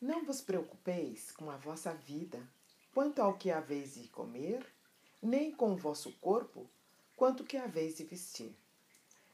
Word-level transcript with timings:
Não 0.00 0.24
vos 0.24 0.40
preocupeis 0.40 1.30
com 1.30 1.50
a 1.50 1.58
vossa 1.58 1.92
vida, 1.92 2.42
quanto 2.94 3.20
ao 3.20 3.36
que 3.36 3.50
haveis 3.50 3.94
de 3.96 4.08
comer, 4.08 4.66
nem 5.22 5.52
com 5.52 5.74
o 5.74 5.76
vosso 5.76 6.10
corpo, 6.20 6.66
quanto 7.14 7.44
que 7.44 7.58
haveis 7.58 7.98
de 7.98 8.04
vestir. 8.04 8.56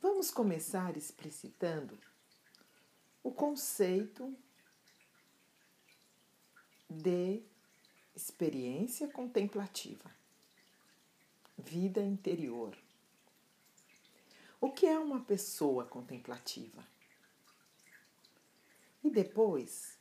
Vamos 0.00 0.32
começar 0.32 0.96
explicitando 0.96 1.96
o 3.22 3.30
conceito 3.30 4.36
de 6.88 7.40
experiência 8.16 9.06
contemplativa, 9.06 10.10
vida 11.60 12.02
interior. 12.02 12.76
O 14.60 14.70
que 14.72 14.86
é 14.86 14.98
uma 14.98 15.20
pessoa 15.20 15.84
contemplativa? 15.84 16.86
E 19.02 19.10
depois 19.10 19.98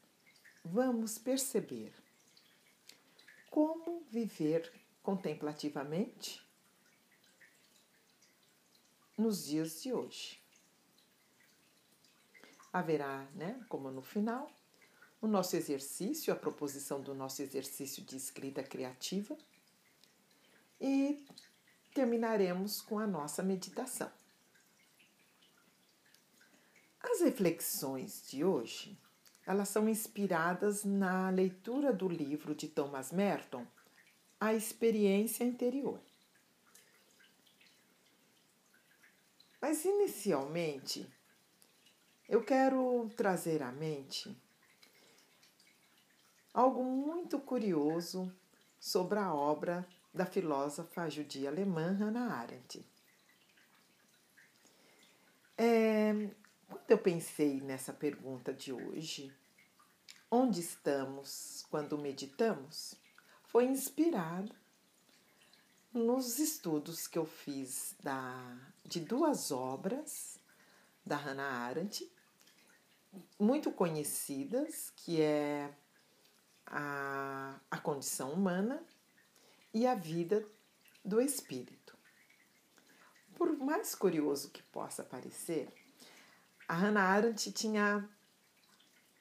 vamos 0.63 1.17
perceber 1.17 1.93
como 3.49 4.03
viver 4.09 4.71
contemplativamente 5.01 6.45
nos 9.17 9.45
dias 9.45 9.81
de 9.81 9.93
hoje. 9.93 10.41
Haverá, 12.71 13.27
né, 13.33 13.65
como 13.67 13.89
no 13.89 14.01
final, 14.01 14.51
o 15.21 15.27
nosso 15.27 15.55
exercício, 15.55 16.31
a 16.31 16.35
proposição 16.35 17.01
do 17.01 17.13
nosso 17.13 17.41
exercício 17.41 18.03
de 18.03 18.15
escrita 18.15 18.63
criativa 18.63 19.37
e 20.79 21.25
terminaremos 21.93 22.81
com 22.81 22.99
a 22.99 23.07
nossa 23.07 23.41
meditação. 23.43 24.11
As 27.01 27.21
reflexões 27.21 28.27
de 28.29 28.43
hoje, 28.43 28.99
elas 29.45 29.69
são 29.69 29.87
inspiradas 29.89 30.83
na 30.83 31.29
leitura 31.29 31.91
do 31.91 32.07
livro 32.07 32.53
de 32.53 32.67
Thomas 32.67 33.11
Merton, 33.11 33.65
A 34.39 34.53
Experiência 34.53 35.43
Interior. 35.43 35.99
Mas 39.61 39.83
inicialmente, 39.83 41.11
eu 42.27 42.43
quero 42.43 43.09
trazer 43.17 43.61
à 43.63 43.71
mente 43.71 44.37
algo 46.53 46.83
muito 46.83 47.39
curioso 47.39 48.33
sobre 48.79 49.19
a 49.19 49.33
obra 49.33 49.87
da 50.13 50.25
filósofa 50.25 51.09
judia 51.09 51.49
alemã 51.49 51.91
Hannah 51.93 52.33
Arendt. 52.33 52.85
É, 55.57 56.29
quando 56.67 56.91
eu 56.91 56.97
pensei 56.97 57.59
nessa 57.61 57.93
pergunta 57.93 58.53
de 58.53 58.71
hoje, 58.71 59.33
onde 60.31 60.59
estamos 60.59 61.65
quando 61.69 61.97
meditamos, 61.97 62.95
foi 63.43 63.65
inspirado 63.65 64.55
nos 65.91 66.39
estudos 66.39 67.07
que 67.07 67.17
eu 67.17 67.25
fiz 67.25 67.95
da, 68.01 68.57
de 68.85 68.99
duas 68.99 69.51
obras 69.51 70.39
da 71.05 71.17
Hannah 71.17 71.65
Arendt, 71.65 72.09
muito 73.39 73.71
conhecidas, 73.71 74.91
que 74.95 75.19
é 75.19 75.73
a, 76.65 77.59
a 77.71 77.77
condição 77.79 78.31
humana 78.31 78.83
e 79.73 79.85
a 79.85 79.95
vida 79.95 80.45
do 81.03 81.21
espírito. 81.21 81.97
Por 83.35 83.57
mais 83.57 83.95
curioso 83.95 84.49
que 84.49 84.61
possa 84.63 85.03
parecer, 85.03 85.73
a 86.67 86.73
Hannah 86.73 87.03
Arendt 87.03 87.51
tinha 87.51 88.07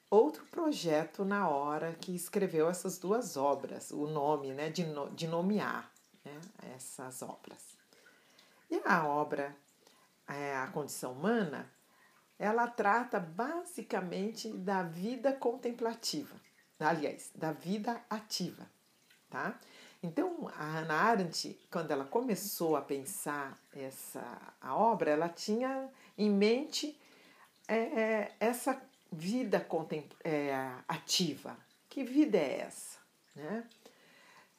outro 0.09 0.45
projeto 0.47 1.23
na 1.23 1.47
hora 1.47 1.95
que 1.95 2.15
escreveu 2.15 2.69
essas 2.69 2.97
duas 2.97 3.37
obras, 3.37 3.91
o 3.91 4.07
nome, 4.07 4.53
né, 4.53 4.69
de, 4.69 4.85
de 5.15 5.27
nomear 5.27 5.91
né, 6.25 6.39
essas 6.75 7.21
obras. 7.21 7.77
E 8.69 8.81
a 8.85 9.07
obra 9.07 9.55
é, 10.27 10.55
A 10.57 10.67
Condição 10.67 11.13
Humana, 11.13 11.71
ela 12.37 12.67
trata 12.67 13.19
basicamente 13.19 14.51
da 14.51 14.83
vida 14.83 15.33
contemplativa, 15.33 16.35
aliás, 16.79 17.31
da 17.35 17.51
vida 17.51 18.01
ativa, 18.09 18.69
tá? 19.29 19.59
Então, 20.01 20.49
a 20.55 20.63
Hannah 20.63 20.95
Arendt, 20.95 21.59
quando 21.69 21.91
ela 21.91 22.05
começou 22.05 22.77
a 22.77 22.81
pensar 22.81 23.59
essa 23.73 24.23
a 24.61 24.75
obra, 24.75 25.11
ela 25.11 25.27
tinha 25.27 25.89
em 26.17 26.29
mente 26.29 26.97
é, 27.67 27.77
é, 27.77 28.35
essa 28.39 28.81
vida 29.11 29.65
é, 30.23 30.53
ativa. 30.87 31.57
Que 31.89 32.03
vida 32.03 32.37
é 32.37 32.61
essa? 32.61 32.99
Né? 33.35 33.67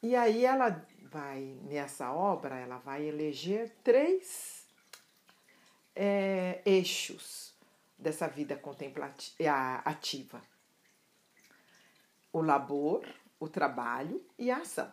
E 0.03 0.15
aí 0.15 0.45
ela 0.45 0.87
vai, 1.11 1.59
nessa 1.63 2.13
obra, 2.13 2.57
ela 2.57 2.79
vai 2.79 3.03
eleger 3.05 3.75
três 3.83 4.67
é, 5.97 6.61
eixos 6.67 7.55
dessa 7.99 8.29
vida 8.29 8.57
contemplativa 8.57 9.83
ativa. 9.85 10.43
O 12.33 12.43
labor, 12.43 13.07
o 13.39 13.49
trabalho 13.49 14.25
e 14.39 14.51
a 14.51 14.59
ação. 14.59 14.93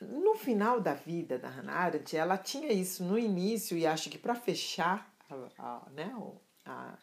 No 0.00 0.34
final 0.34 0.80
da 0.80 0.94
vida 0.94 1.38
da 1.38 1.48
Hannah 1.48 1.74
Arendt, 1.74 2.16
ela 2.16 2.38
tinha 2.38 2.72
isso 2.72 3.02
no 3.02 3.18
início 3.18 3.76
e 3.76 3.86
acho 3.86 4.08
que 4.08 4.18
para 4.18 4.34
fechar 4.34 5.12
a, 5.28 5.34
a, 5.58 5.90
né, 5.90 6.14
a, 6.64 6.96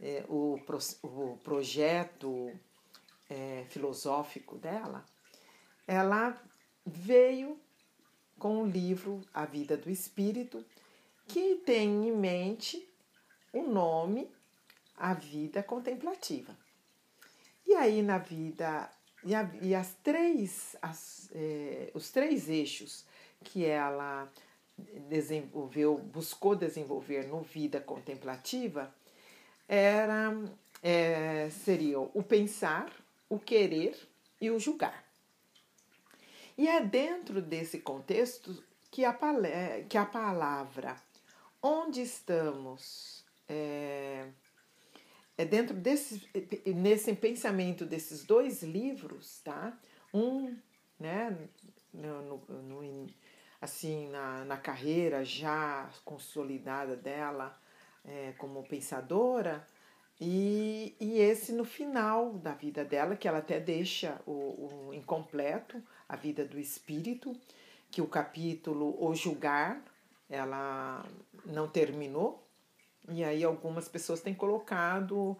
é, 0.00 0.24
o, 0.28 0.58
o 1.02 1.36
projeto 1.38 2.50
é, 3.28 3.66
filosófico 3.68 4.56
dela, 4.56 5.04
ela 5.86 6.40
veio 6.84 7.60
com 8.38 8.62
o 8.62 8.66
livro 8.66 9.20
A 9.34 9.44
Vida 9.44 9.76
do 9.76 9.90
Espírito, 9.90 10.64
que 11.26 11.56
tem 11.56 12.08
em 12.08 12.16
mente 12.16 12.88
o 13.52 13.62
nome 13.62 14.30
A 14.96 15.12
Vida 15.12 15.62
Contemplativa. 15.62 16.56
E 17.66 17.74
aí, 17.74 18.00
na 18.00 18.16
vida 18.16 18.90
e, 19.24 19.34
a, 19.34 19.50
e 19.60 19.74
as 19.74 19.94
três, 20.02 20.76
as, 20.80 21.30
é, 21.34 21.90
os 21.94 22.10
três 22.10 22.48
eixos 22.48 23.04
que 23.44 23.64
ela 23.64 24.28
desenvolveu, 25.08 25.98
buscou 25.98 26.54
desenvolver 26.54 27.26
no 27.26 27.40
vida 27.40 27.80
contemplativa 27.80 28.94
era, 29.68 30.32
é, 30.82 31.50
seriam 31.50 32.10
o 32.14 32.22
pensar, 32.22 32.90
o 33.28 33.38
querer 33.38 33.98
e 34.40 34.50
o 34.50 34.58
julgar. 34.58 35.04
E 36.56 36.66
é 36.68 36.80
dentro 36.80 37.42
desse 37.42 37.78
contexto 37.80 38.62
que 38.90 39.04
a, 39.04 39.16
que 39.88 39.98
a 39.98 40.06
palavra 40.06 40.96
onde 41.62 42.02
estamos 42.02 43.24
é, 43.48 44.26
é 45.38 45.44
dentro 45.44 45.74
desse 45.74 46.28
nesse 46.66 47.14
pensamento 47.14 47.86
desses 47.86 48.24
dois 48.24 48.64
livros, 48.64 49.40
tá? 49.44 49.78
Um, 50.12 50.56
né, 50.98 51.36
no, 51.94 52.22
no, 52.22 52.62
no 52.82 53.06
assim 53.60 54.08
na, 54.08 54.44
na 54.44 54.56
carreira 54.56 55.24
já 55.24 55.88
consolidada 56.04 56.96
dela 56.96 57.56
é, 58.04 58.32
como 58.36 58.64
pensadora 58.64 59.64
e, 60.20 60.96
e 61.00 61.18
esse 61.20 61.52
no 61.52 61.64
final 61.64 62.34
da 62.34 62.52
vida 62.52 62.84
dela 62.84 63.16
que 63.16 63.28
ela 63.28 63.38
até 63.38 63.60
deixa 63.60 64.20
o, 64.26 64.88
o 64.88 64.94
incompleto 64.94 65.80
a 66.08 66.16
vida 66.16 66.44
do 66.44 66.58
espírito 66.58 67.36
que 67.90 68.02
o 68.02 68.08
capítulo 68.08 68.96
o 69.00 69.14
julgar 69.14 69.82
ela 70.28 71.04
não 71.44 71.68
terminou 71.68 72.47
e 73.08 73.24
aí 73.24 73.44
algumas 73.44 73.88
pessoas 73.88 74.20
têm 74.20 74.34
colocado 74.34 75.36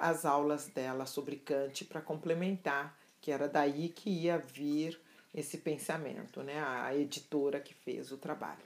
as 0.00 0.24
aulas 0.24 0.66
dela 0.66 1.06
sobre 1.06 1.36
Kant 1.36 1.84
para 1.84 2.00
complementar, 2.00 2.96
que 3.20 3.30
era 3.30 3.48
daí 3.48 3.88
que 3.88 4.10
ia 4.10 4.38
vir 4.38 5.00
esse 5.34 5.58
pensamento, 5.58 6.42
né? 6.42 6.62
A 6.62 6.94
editora 6.96 7.60
que 7.60 7.74
fez 7.74 8.10
o 8.12 8.16
trabalho. 8.16 8.64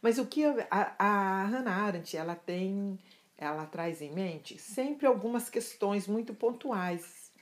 Mas 0.00 0.18
o 0.18 0.26
que 0.26 0.44
a, 0.70 0.94
a 0.98 1.44
Hannah 1.46 1.74
Arendt 1.74 2.16
ela 2.16 2.36
tem, 2.36 2.98
ela 3.38 3.64
traz 3.64 4.02
em 4.02 4.12
mente 4.12 4.58
sempre 4.58 5.06
algumas 5.06 5.48
questões 5.48 6.06
muito 6.06 6.34
pontuais 6.34 7.32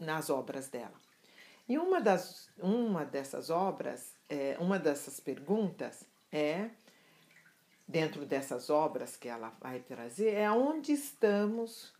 nas 0.00 0.28
obras 0.28 0.68
dela. 0.68 0.94
E 1.68 1.78
uma, 1.78 2.00
das, 2.00 2.48
uma 2.58 3.04
dessas 3.04 3.50
obras, 3.50 4.14
é, 4.28 4.56
uma 4.58 4.78
dessas 4.78 5.20
perguntas 5.20 6.02
é 6.32 6.70
dentro 7.88 8.26
dessas 8.26 8.68
obras 8.68 9.16
que 9.16 9.28
ela 9.28 9.48
vai 9.60 9.80
trazer 9.80 10.34
é 10.34 10.50
onde 10.50 10.92
estamos 10.92 11.94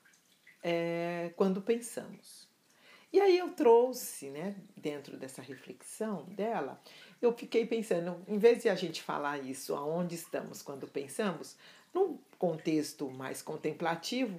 é, 0.63 1.33
quando 1.35 1.63
pensamos. 1.63 2.47
E 3.11 3.19
aí 3.21 3.39
eu 3.39 3.51
trouxe, 3.53 4.29
né, 4.29 4.55
dentro 4.77 5.17
dessa 5.17 5.41
reflexão 5.41 6.25
dela, 6.25 6.79
eu 7.23 7.33
fiquei 7.33 7.67
pensando, 7.67 8.23
em 8.29 8.37
vez 8.37 8.63
de 8.63 8.69
a 8.69 8.75
gente 8.75 9.03
falar 9.03 9.39
isso, 9.39 9.75
aonde 9.75 10.15
estamos 10.15 10.61
quando 10.61 10.87
pensamos, 10.87 11.57
num 11.95 12.19
contexto 12.39 13.11
mais 13.11 13.41
contemplativo, 13.41 14.39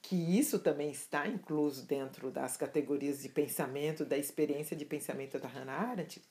que 0.00 0.16
isso 0.16 0.58
também 0.58 0.90
está 0.90 1.26
incluso 1.26 1.84
dentro 1.84 2.30
das 2.30 2.56
categorias 2.56 3.20
de 3.20 3.28
pensamento, 3.28 4.06
da 4.06 4.16
experiência 4.16 4.74
de 4.74 4.86
pensamento 4.86 5.38
da 5.38 5.48
Hannah 5.48 5.90
Arendt, 5.90 6.22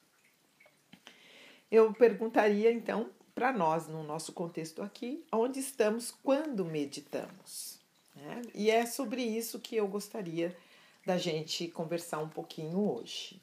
eu 1.69 1.93
perguntaria 1.93 2.71
então 2.71 3.11
para 3.37 3.53
nós, 3.53 3.87
no 3.87 4.01
nosso 4.01 4.33
contexto 4.33 4.81
aqui, 4.81 5.23
onde 5.31 5.59
estamos 5.59 6.09
quando 6.23 6.65
meditamos. 6.65 7.77
Né? 8.15 8.41
E 8.51 8.71
é 8.71 8.83
sobre 8.83 9.21
isso 9.21 9.59
que 9.59 9.75
eu 9.75 9.87
gostaria 9.87 10.57
da 11.05 11.19
gente 11.19 11.67
conversar 11.67 12.17
um 12.17 12.29
pouquinho 12.29 12.79
hoje. 12.79 13.39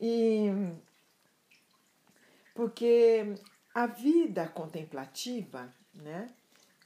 E 0.00 0.46
porque 2.54 3.34
a 3.74 3.86
vida 3.86 4.46
contemplativa, 4.46 5.68
né, 5.92 6.30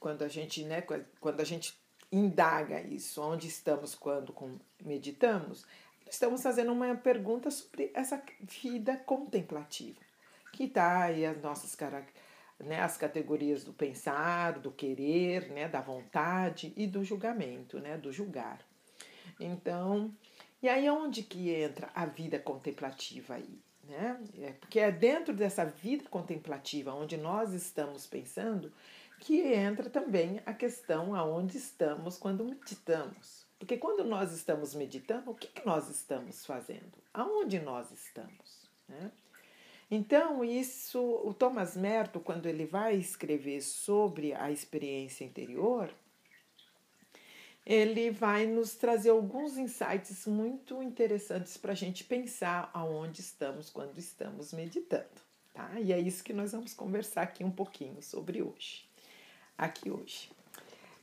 quando 0.00 0.22
a 0.22 0.28
gente, 0.28 0.64
né, 0.64 0.82
quando 1.20 1.42
a 1.42 1.44
gente 1.44 1.78
indaga 2.10 2.80
isso, 2.80 3.20
onde 3.20 3.46
estamos 3.46 3.94
quando 3.94 4.34
meditamos, 4.82 5.66
estamos 6.10 6.42
fazendo 6.42 6.72
uma 6.72 6.94
pergunta 6.94 7.50
sobre 7.50 7.90
essa 7.92 8.22
vida 8.40 8.96
contemplativa 8.96 10.05
que 10.56 10.64
está 10.64 11.02
aí 11.02 11.26
as 11.26 11.40
nossas 11.42 11.76
né, 12.58 12.80
as 12.80 12.96
categorias 12.96 13.62
do 13.62 13.72
pensar, 13.74 14.58
do 14.58 14.70
querer, 14.70 15.50
né, 15.50 15.68
da 15.68 15.82
vontade 15.82 16.72
e 16.74 16.86
do 16.86 17.04
julgamento, 17.04 17.78
né, 17.78 17.98
do 17.98 18.10
julgar. 18.10 18.60
Então, 19.38 20.10
e 20.62 20.68
aí 20.68 20.88
onde 20.88 21.22
que 21.22 21.50
entra 21.50 21.90
a 21.94 22.06
vida 22.06 22.38
contemplativa 22.38 23.34
aí? 23.34 23.60
Né? 23.84 24.18
É 24.38 24.52
porque 24.52 24.80
é 24.80 24.90
dentro 24.90 25.34
dessa 25.34 25.64
vida 25.66 26.08
contemplativa 26.08 26.94
onde 26.94 27.18
nós 27.18 27.52
estamos 27.52 28.06
pensando 28.06 28.72
que 29.20 29.40
entra 29.40 29.90
também 29.90 30.40
a 30.46 30.54
questão 30.54 31.14
aonde 31.14 31.58
estamos 31.58 32.16
quando 32.16 32.44
meditamos. 32.44 33.44
Porque 33.58 33.76
quando 33.76 34.04
nós 34.04 34.32
estamos 34.32 34.74
meditando, 34.74 35.30
o 35.30 35.34
que, 35.34 35.48
que 35.48 35.64
nós 35.66 35.88
estamos 35.88 36.44
fazendo? 36.44 36.92
Aonde 37.12 37.60
nós 37.60 37.90
estamos? 37.90 38.68
Né? 38.88 39.10
Então, 39.90 40.44
isso, 40.44 41.00
o 41.24 41.32
Thomas 41.32 41.76
Merton, 41.76 42.18
quando 42.18 42.46
ele 42.46 42.66
vai 42.66 42.96
escrever 42.96 43.60
sobre 43.60 44.34
a 44.34 44.50
experiência 44.50 45.24
interior, 45.24 45.94
ele 47.64 48.10
vai 48.10 48.46
nos 48.46 48.74
trazer 48.74 49.10
alguns 49.10 49.56
insights 49.56 50.26
muito 50.26 50.82
interessantes 50.82 51.56
para 51.56 51.72
a 51.72 51.74
gente 51.74 52.04
pensar 52.04 52.70
aonde 52.72 53.20
estamos 53.20 53.70
quando 53.70 53.98
estamos 53.98 54.52
meditando, 54.52 55.20
tá? 55.52 55.80
E 55.80 55.92
é 55.92 55.98
isso 55.98 56.22
que 56.22 56.32
nós 56.32 56.52
vamos 56.52 56.74
conversar 56.74 57.22
aqui 57.22 57.42
um 57.42 57.50
pouquinho 57.50 58.00
sobre 58.02 58.40
hoje, 58.42 58.88
aqui 59.58 59.90
hoje. 59.90 60.30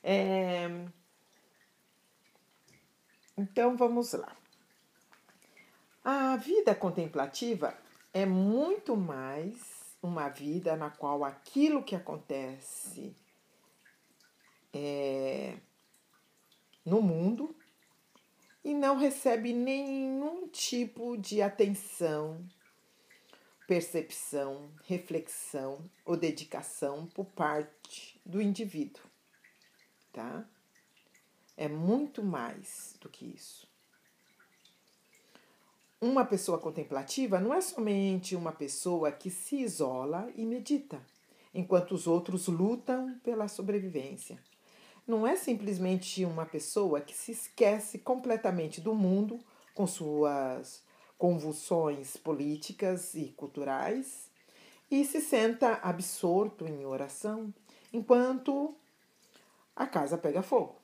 É... 0.02 0.70
Então 3.38 3.76
vamos 3.76 4.14
lá. 4.14 4.36
A 6.04 6.36
vida 6.38 6.76
contemplativa 6.76 7.78
é 8.14 8.28
muito 8.28 8.96
mais 8.96 9.98
uma 10.02 10.30
vida 10.30 10.78
na 10.78 10.92
qual 10.92 11.24
aquilo 11.24 11.82
que 11.82 11.96
acontece 11.96 13.16
é, 14.72 15.58
no 16.86 17.02
mundo 17.02 17.56
e 18.64 18.74
não 18.74 18.98
recebe 18.98 19.52
nenhum 19.52 20.48
tipo 20.48 21.18
de 21.18 21.42
atenção, 21.42 22.46
percepção, 23.68 24.72
reflexão 24.84 25.84
ou 26.06 26.16
dedicação 26.16 27.08
por 27.08 27.26
parte 27.26 28.22
do 28.24 28.40
indivíduo, 28.40 29.04
tá? 30.12 30.48
É 31.58 31.68
muito 31.68 32.24
mais 32.24 32.96
do 33.02 33.10
que 33.10 33.26
isso. 33.26 33.73
Uma 36.04 36.26
pessoa 36.26 36.58
contemplativa 36.58 37.40
não 37.40 37.54
é 37.54 37.62
somente 37.62 38.36
uma 38.36 38.52
pessoa 38.52 39.10
que 39.10 39.30
se 39.30 39.62
isola 39.62 40.30
e 40.36 40.46
medita, 40.46 41.02
enquanto 41.54 41.94
os 41.94 42.08
outros 42.08 42.50
lutam 42.50 43.18
pela 43.24 43.48
sobrevivência. 43.48 44.38
Não 45.08 45.26
é 45.26 45.38
simplesmente 45.38 46.26
uma 46.26 46.46
pessoa 46.46 47.00
que 47.00 47.16
se 47.16 47.32
esquece 47.32 48.00
completamente 48.00 48.82
do 48.82 48.94
mundo 48.94 49.40
com 49.74 49.88
suas 49.88 50.84
convulsões 51.18 52.18
políticas 52.18 53.16
e 53.16 53.28
culturais 53.38 54.30
e 54.92 55.06
se 55.06 55.22
senta 55.22 55.76
absorto 55.76 56.68
em 56.68 56.86
oração 56.86 57.54
enquanto 57.94 58.76
a 59.74 59.88
casa 59.88 60.18
pega 60.18 60.44
fogo. 60.44 60.83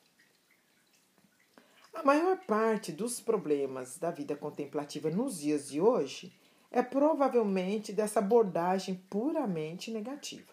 A 2.00 2.03
maior 2.03 2.38
parte 2.48 2.94
dos 2.94 3.20
problemas 3.20 3.98
da 3.98 4.10
vida 4.10 4.34
contemplativa 4.34 5.10
nos 5.10 5.41
dias 5.41 5.68
de 5.68 5.82
hoje 5.82 6.34
é 6.72 6.82
provavelmente 6.82 7.91
dessa 7.91 8.20
abordagem 8.20 8.96
puramente 9.10 9.91
negativa. 9.91 10.48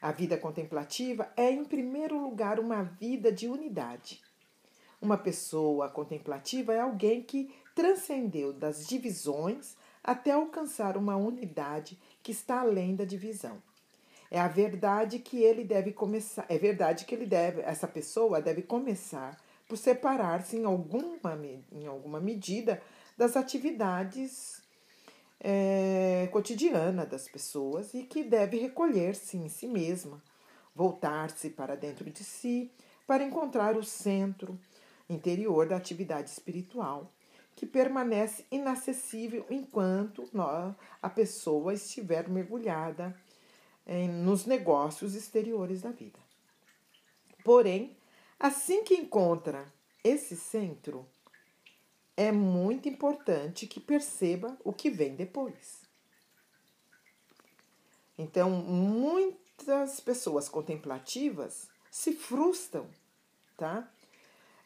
A 0.00 0.10
vida 0.10 0.36
contemplativa 0.36 1.32
é, 1.36 1.48
em 1.48 1.64
primeiro 1.64 2.20
lugar, 2.20 2.58
uma 2.58 2.82
vida 2.82 3.30
de 3.30 3.46
unidade. 3.46 4.20
Uma 5.00 5.16
pessoa 5.16 5.88
contemplativa 5.88 6.74
é 6.74 6.80
alguém 6.80 7.22
que 7.22 7.54
transcendeu 7.72 8.52
das 8.52 8.84
divisões 8.84 9.76
até 10.02 10.32
alcançar 10.32 10.96
uma 10.96 11.14
unidade 11.14 11.96
que 12.20 12.32
está 12.32 12.62
além 12.62 12.96
da 12.96 13.04
divisão. 13.04 13.62
É 14.28 14.40
a 14.40 14.48
verdade 14.48 15.20
que 15.20 15.40
ele 15.40 15.62
deve 15.62 15.92
começar, 15.92 16.44
é 16.48 16.58
verdade 16.58 17.04
que 17.04 17.14
ele 17.14 17.26
deve, 17.26 17.60
essa 17.60 17.86
pessoa 17.86 18.42
deve 18.42 18.62
começar 18.62 19.40
por 19.72 19.78
separar-se 19.78 20.58
em 20.58 20.66
alguma, 20.66 21.34
em 21.72 21.86
alguma 21.86 22.20
medida 22.20 22.82
das 23.16 23.38
atividades 23.38 24.62
é, 25.40 26.28
das 27.08 27.26
pessoas 27.26 27.94
e 27.94 28.02
que 28.02 28.22
deve 28.22 28.58
recolher-se 28.58 29.38
em 29.38 29.48
si 29.48 29.66
mesma, 29.66 30.22
voltar-se 30.74 31.48
para 31.48 31.74
dentro 31.74 32.10
de 32.10 32.22
si, 32.22 32.70
para 33.06 33.24
encontrar 33.24 33.74
o 33.74 33.82
centro 33.82 34.60
interior 35.08 35.66
da 35.66 35.76
atividade 35.76 36.28
espiritual 36.28 37.10
que 37.56 37.64
permanece 37.64 38.44
inacessível 38.50 39.46
enquanto 39.48 40.28
a 41.00 41.08
pessoa 41.08 41.72
estiver 41.72 42.28
mergulhada 42.28 43.18
em, 43.86 44.06
nos 44.06 44.44
negócios 44.44 45.14
exteriores 45.14 45.80
da 45.80 45.92
vida. 45.92 46.18
Porém, 47.42 47.96
assim 48.42 48.82
que 48.82 48.94
encontra 48.94 49.72
esse 50.02 50.36
centro, 50.36 51.06
é 52.16 52.32
muito 52.32 52.88
importante 52.88 53.68
que 53.68 53.78
perceba 53.78 54.58
o 54.64 54.72
que 54.72 54.90
vem 54.90 55.14
depois. 55.14 55.82
Então, 58.18 58.50
muitas 58.50 60.00
pessoas 60.00 60.48
contemplativas 60.48 61.68
se 61.88 62.12
frustram, 62.12 62.88
tá? 63.56 63.88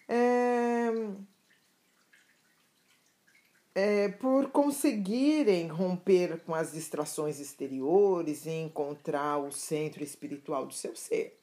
É, 0.09 0.89
é, 3.75 4.09
por 4.09 4.51
conseguirem 4.51 5.69
romper 5.69 6.41
com 6.41 6.55
as 6.55 6.73
distrações 6.73 7.39
exteriores 7.39 8.47
e 8.47 8.51
encontrar 8.51 9.37
o 9.37 9.53
centro 9.53 10.03
espiritual 10.03 10.65
do 10.65 10.73
seu 10.73 10.97
ser. 10.97 11.39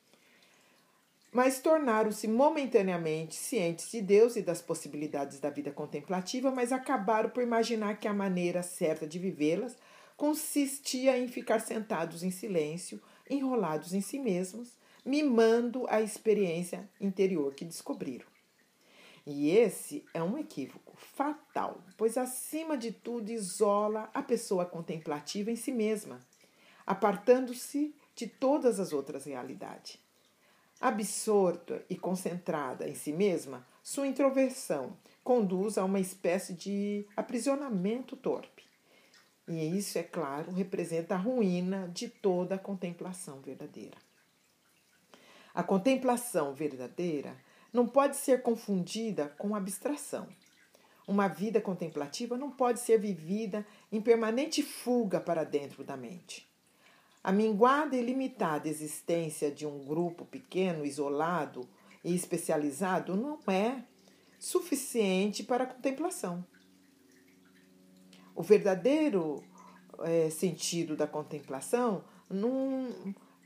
Mas 1.34 1.60
tornaram-se 1.60 2.28
momentaneamente 2.28 3.34
cientes 3.34 3.90
de 3.90 4.00
Deus 4.00 4.36
e 4.36 4.42
das 4.44 4.62
possibilidades 4.62 5.40
da 5.40 5.50
vida 5.50 5.72
contemplativa, 5.72 6.52
mas 6.52 6.72
acabaram 6.72 7.32
por 7.32 7.42
imaginar 7.42 8.00
que 8.00 8.08
a 8.08 8.14
maneira 8.14 8.62
certa 8.62 9.08
de 9.08 9.18
vivê-las 9.18 9.76
consistia 10.16 11.18
em 11.18 11.28
ficar 11.28 11.60
sentados 11.60 12.22
em 12.22 12.30
silêncio, 12.30 13.02
enrolados 13.28 13.94
em 13.94 14.02
si 14.02 14.20
mesmos, 14.20 14.78
mimando 15.04 15.88
a 15.90 16.02
experiência 16.02 16.88
interior 17.02 17.56
que 17.56 17.66
descobriram. 17.66 18.28
E 19.26 19.50
esse 19.50 20.06
é 20.14 20.22
um 20.22 20.38
equívoco 20.38 20.96
fatal, 20.96 21.84
pois 21.98 22.16
acima 22.16 22.78
de 22.78 22.92
tudo 22.92 23.32
isola 23.32 24.08
a 24.14 24.22
pessoa 24.22 24.68
contemplativa 24.68 25.50
em 25.50 25.56
si 25.56 25.72
mesma, 25.72 26.24
apartando-se 26.86 27.96
de 28.16 28.28
todas 28.28 28.80
as 28.80 28.94
outras 28.94 29.26
realidades. 29.26 29.98
Absorta 30.84 31.86
e 31.90 31.96
concentrada 31.96 32.90
em 32.90 32.94
si 32.94 33.14
mesma, 33.14 33.66
sua 33.82 34.06
introversão 34.06 34.98
conduz 35.24 35.78
a 35.78 35.86
uma 35.86 36.02
espécie 36.02 36.54
de 36.54 37.08
aprisionamento 37.16 38.18
torpe. 38.18 38.66
E 39.48 39.78
isso, 39.78 39.98
é 39.98 40.04
claro, 40.04 40.52
representa 40.52 41.16
a 41.16 41.18
ruína 41.18 41.88
de 41.88 42.10
toda 42.10 42.56
a 42.56 42.60
contemplação 42.60 43.40
verdadeira. 43.40 43.98
A 45.54 45.64
contemplação 45.64 46.54
verdadeira 46.54 47.38
não 47.72 47.88
pode 47.88 48.18
ser 48.18 48.42
confundida 48.42 49.30
com 49.38 49.56
abstração. 49.56 50.28
Uma 51.08 51.30
vida 51.30 51.62
contemplativa 51.62 52.38
não 52.38 52.52
pode 52.52 52.82
ser 52.82 52.98
vivida 52.98 53.66
em 53.90 54.02
permanente 54.02 54.62
fuga 54.62 55.22
para 55.22 55.46
dentro 55.46 55.82
da 55.82 55.96
mente. 55.96 56.53
A 57.24 57.32
minguada 57.32 57.96
e 57.96 58.02
limitada 58.02 58.68
existência 58.68 59.50
de 59.50 59.66
um 59.66 59.86
grupo 59.86 60.26
pequeno, 60.26 60.86
isolado 60.86 61.68
e 62.04 62.14
especializado 62.14 63.16
não 63.16 63.40
é 63.48 63.82
suficiente 64.38 65.42
para 65.42 65.64
a 65.64 65.68
contemplação. 65.68 66.46
O 68.36 68.44
verdadeiro 68.44 69.42
é, 70.00 70.30
sentido 70.30 70.98
da 70.98 71.08
contemplação 71.08 72.04
não, 72.30 72.90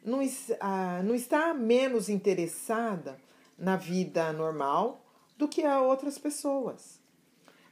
não, 0.04 0.20
ah, 0.60 1.02
não 1.04 1.14
está 1.14 1.54
menos 1.54 2.10
interessada 2.10 3.20
na 3.58 3.76
vida 3.76 4.34
normal 4.34 5.06
do 5.38 5.48
que 5.48 5.64
a 5.64 5.82
outras 5.82 6.18
pessoas. 6.18 7.00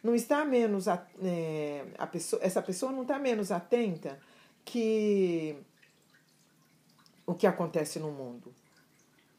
Não 0.04 0.14
está 0.14 0.46
menos 0.46 0.86
é, 0.88 1.86
a 1.98 2.06
pessoa, 2.06 2.40
essa 2.44 2.62
pessoa 2.62 2.92
não 2.92 3.02
está 3.02 3.18
menos 3.18 3.52
atenta 3.52 4.20
que 4.64 5.58
o 7.26 7.34
que 7.34 7.48
acontece 7.48 8.00
no 8.00 8.12
mundo. 8.12 8.54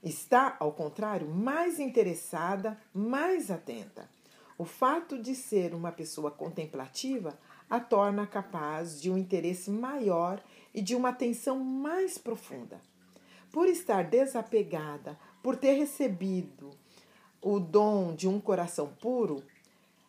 Está, 0.03 0.57
ao 0.61 0.73
contrário, 0.73 1.29
mais 1.29 1.79
interessada, 1.81 2.79
mais 2.95 3.51
atenta. 3.51 4.09
O 4.59 4.65
fato 4.65 5.19
de 5.19 5.35
ser 5.35 5.75
uma 5.75 5.93
pessoa 5.93 6.31
contemplativa 6.31 7.39
a 7.69 7.81
torna 7.81 8.27
capaz 8.27 9.01
de 9.01 9.11
um 9.11 9.19
interesse 9.19 9.71
maior 9.71 10.43
e 10.73 10.81
de 10.81 10.95
uma 10.95 11.09
atenção 11.11 11.59
mais 11.59 12.17
profunda. 12.17 12.81
Por 13.51 13.69
estar 13.69 14.05
desapegada 14.05 15.19
por 15.47 15.55
ter 15.55 15.75
recebido 15.75 16.71
o 17.41 17.61
dom 17.61 18.17
de 18.17 18.27
um 18.27 18.41
coração 18.41 18.89
puro, 19.01 19.45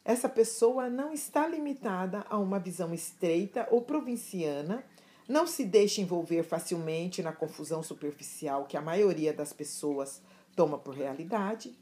essa 0.03 0.27
pessoa 0.27 0.89
não 0.89 1.13
está 1.13 1.47
limitada 1.47 2.25
a 2.27 2.39
uma 2.39 2.57
visão 2.57 2.91
estreita 2.91 3.67
ou 3.69 3.83
provinciana, 3.83 4.83
não 5.27 5.45
se 5.45 5.65
deixa 5.65 6.01
envolver 6.01 6.43
facilmente 6.43 7.21
na 7.21 7.33
confusão 7.33 7.83
superficial 7.83 8.65
que 8.65 8.77
a 8.77 8.81
maioria 8.81 9.33
das 9.33 9.51
pessoas 9.51 10.21
toma 10.55 10.77
por 10.77 10.95
realidade, 10.95 11.77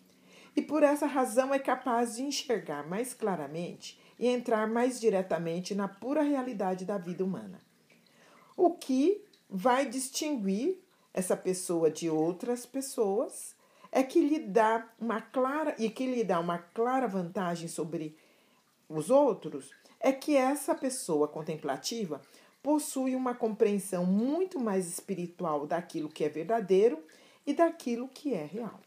e 0.55 0.61
por 0.61 0.83
essa 0.83 1.05
razão 1.05 1.53
é 1.53 1.59
capaz 1.59 2.15
de 2.15 2.23
enxergar 2.23 2.87
mais 2.87 3.13
claramente 3.13 3.99
e 4.17 4.27
entrar 4.27 4.67
mais 4.67 4.99
diretamente 4.99 5.75
na 5.75 5.87
pura 5.87 6.21
realidade 6.21 6.85
da 6.85 6.97
vida 6.97 7.23
humana. 7.23 7.61
O 8.55 8.71
que 8.71 9.21
vai 9.49 9.85
distinguir 9.85 10.79
essa 11.13 11.35
pessoa 11.35 11.91
de 11.91 12.09
outras 12.09 12.65
pessoas 12.65 13.53
é 13.91 14.01
que 14.01 14.21
lhe 14.21 14.39
dá 14.39 14.89
uma 14.99 15.21
clara 15.21 15.75
e 15.77 15.89
que 15.89 16.05
lhe 16.05 16.23
dá 16.23 16.39
uma 16.39 16.57
clara 16.57 17.07
vantagem 17.07 17.67
sobre 17.67 18.17
os 18.87 19.09
outros 19.09 19.71
é 19.99 20.11
que 20.11 20.35
essa 20.35 20.75
pessoa 20.75 21.27
contemplativa 21.27 22.21
possui 22.65 23.15
uma 23.15 23.35
compreensão 23.35 24.07
muito 24.07 24.59
mais 24.59 24.87
espiritual 24.87 25.67
daquilo 25.67 26.09
que 26.09 26.23
é 26.23 26.29
verdadeiro 26.29 27.05
e 27.45 27.53
daquilo 27.53 28.07
que 28.07 28.33
é 28.33 28.43
real. 28.43 28.81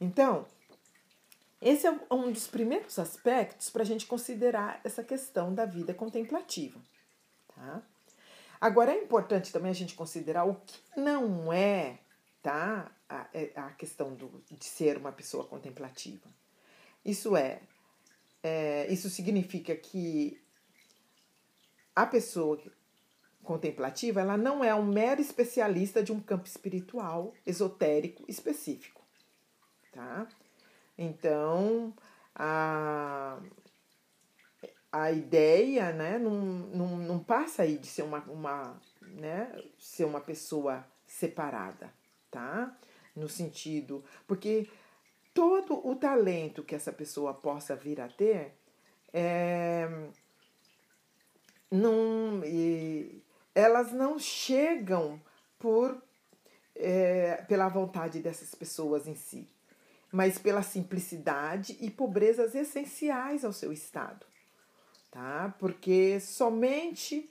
Então, 0.00 0.44
esse 1.62 1.86
é 1.86 1.96
um 2.10 2.32
dos 2.32 2.48
primeiros 2.48 2.98
aspectos 2.98 3.70
para 3.70 3.82
a 3.82 3.86
gente 3.86 4.04
considerar 4.06 4.80
essa 4.82 5.04
questão 5.04 5.54
da 5.54 5.64
vida 5.64 5.94
contemplativa. 5.94 6.80
Tá? 7.54 7.80
Agora 8.60 8.90
é 8.90 9.00
importante 9.00 9.52
também 9.52 9.70
a 9.70 9.74
gente 9.74 9.94
considerar 9.94 10.44
o 10.44 10.56
que 10.56 10.80
não 10.96 11.52
é, 11.52 12.00
tá? 12.42 12.90
A, 13.08 13.28
é, 13.32 13.52
a 13.54 13.70
questão 13.70 14.12
do, 14.12 14.42
de 14.50 14.64
ser 14.64 14.96
uma 14.96 15.12
pessoa 15.12 15.44
contemplativa. 15.44 16.28
Isso 17.04 17.36
é, 17.36 17.60
é, 18.42 18.92
isso 18.92 19.08
significa 19.08 19.76
que 19.76 20.43
a 21.94 22.06
pessoa 22.06 22.60
contemplativa 23.42 24.20
ela 24.20 24.36
não 24.36 24.64
é 24.64 24.74
um 24.74 24.84
mero 24.84 25.20
especialista 25.20 26.02
de 26.02 26.12
um 26.12 26.20
campo 26.20 26.46
espiritual 26.46 27.34
esotérico 27.46 28.24
específico, 28.26 29.02
tá? 29.92 30.26
Então, 30.96 31.92
a, 32.34 33.38
a 34.90 35.12
ideia 35.12 35.92
né, 35.92 36.18
não, 36.18 36.32
não, 36.32 36.96
não 36.98 37.18
passa 37.18 37.62
aí 37.62 37.76
de 37.76 37.86
ser 37.86 38.02
uma, 38.02 38.20
uma, 38.20 38.80
né, 39.02 39.52
ser 39.78 40.04
uma 40.04 40.20
pessoa 40.20 40.86
separada, 41.06 41.92
tá? 42.30 42.76
No 43.14 43.28
sentido. 43.28 44.04
Porque 44.26 44.68
todo 45.32 45.86
o 45.86 45.94
talento 45.96 46.64
que 46.64 46.74
essa 46.74 46.92
pessoa 46.92 47.34
possa 47.34 47.76
vir 47.76 48.00
a 48.00 48.08
ter 48.08 48.56
é, 49.12 49.88
não, 51.74 52.42
elas 53.54 53.92
não 53.92 54.18
chegam 54.18 55.20
por 55.58 56.02
é, 56.74 57.36
pela 57.48 57.68
vontade 57.68 58.20
dessas 58.20 58.54
pessoas 58.54 59.06
em 59.06 59.14
si, 59.14 59.48
mas 60.12 60.38
pela 60.38 60.62
simplicidade 60.62 61.76
e 61.80 61.90
pobrezas 61.90 62.54
essenciais 62.54 63.44
ao 63.44 63.52
seu 63.52 63.72
estado 63.72 64.26
tá? 65.14 65.54
Porque 65.60 66.18
somente 66.18 67.30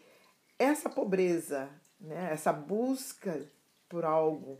essa 0.58 0.90
pobreza, 0.90 1.70
né, 2.00 2.30
essa 2.32 2.54
busca 2.54 3.46
por 3.90 4.06
algo 4.06 4.58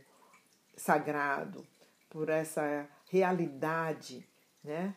sagrado, 0.76 1.66
por 2.10 2.28
essa 2.28 2.86
realidade, 3.10 4.28
né, 4.62 4.94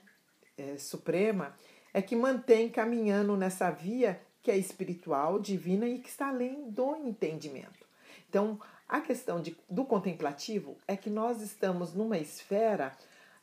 é, 0.57 0.77
suprema, 0.77 1.55
é 1.93 2.01
que 2.01 2.17
mantém 2.17 2.69
caminhando 2.69 3.37
nessa 3.37 3.71
via 3.71 4.21
que 4.47 4.51
é 4.51 4.55
espiritual, 4.55 5.39
divina 5.39 5.85
e 5.85 5.99
que 5.99 6.07
está 6.07 6.29
além 6.29 6.69
do 6.69 6.95
entendimento. 6.95 7.85
Então, 8.29 8.57
a 8.87 9.01
questão 9.01 9.41
de, 9.41 9.57
do 9.69 9.83
contemplativo 9.83 10.77
é 10.87 10.95
que 10.95 11.09
nós 11.09 11.41
estamos 11.41 11.93
numa 11.93 12.17
esfera 12.17 12.95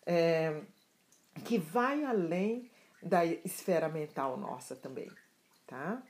é, 0.06 0.62
que 1.44 1.58
vai 1.58 2.04
além 2.04 2.70
da 3.02 3.22
esfera 3.22 3.86
mental 3.86 4.38
nossa 4.38 4.74
também, 4.74 5.10
tá? 5.66 6.02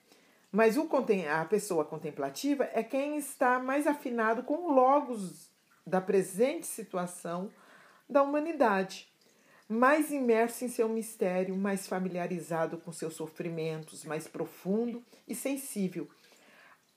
Mas 0.52 0.76
o, 0.76 0.88
a 1.28 1.44
pessoa 1.44 1.84
contemplativa 1.84 2.70
é 2.72 2.84
quem 2.84 3.16
está 3.16 3.58
mais 3.58 3.88
afinado 3.88 4.44
com 4.44 4.72
logos 4.72 5.50
da 5.84 6.00
presente 6.00 6.68
situação 6.68 7.50
da 8.08 8.22
humanidade. 8.22 9.12
Mais 9.68 10.10
imerso 10.10 10.64
em 10.64 10.68
seu 10.68 10.88
mistério, 10.88 11.56
mais 11.56 11.86
familiarizado 11.86 12.78
com 12.78 12.92
seus 12.92 13.14
sofrimentos, 13.14 14.04
mais 14.04 14.28
profundo 14.28 15.02
e 15.26 15.34
sensível. 15.34 16.08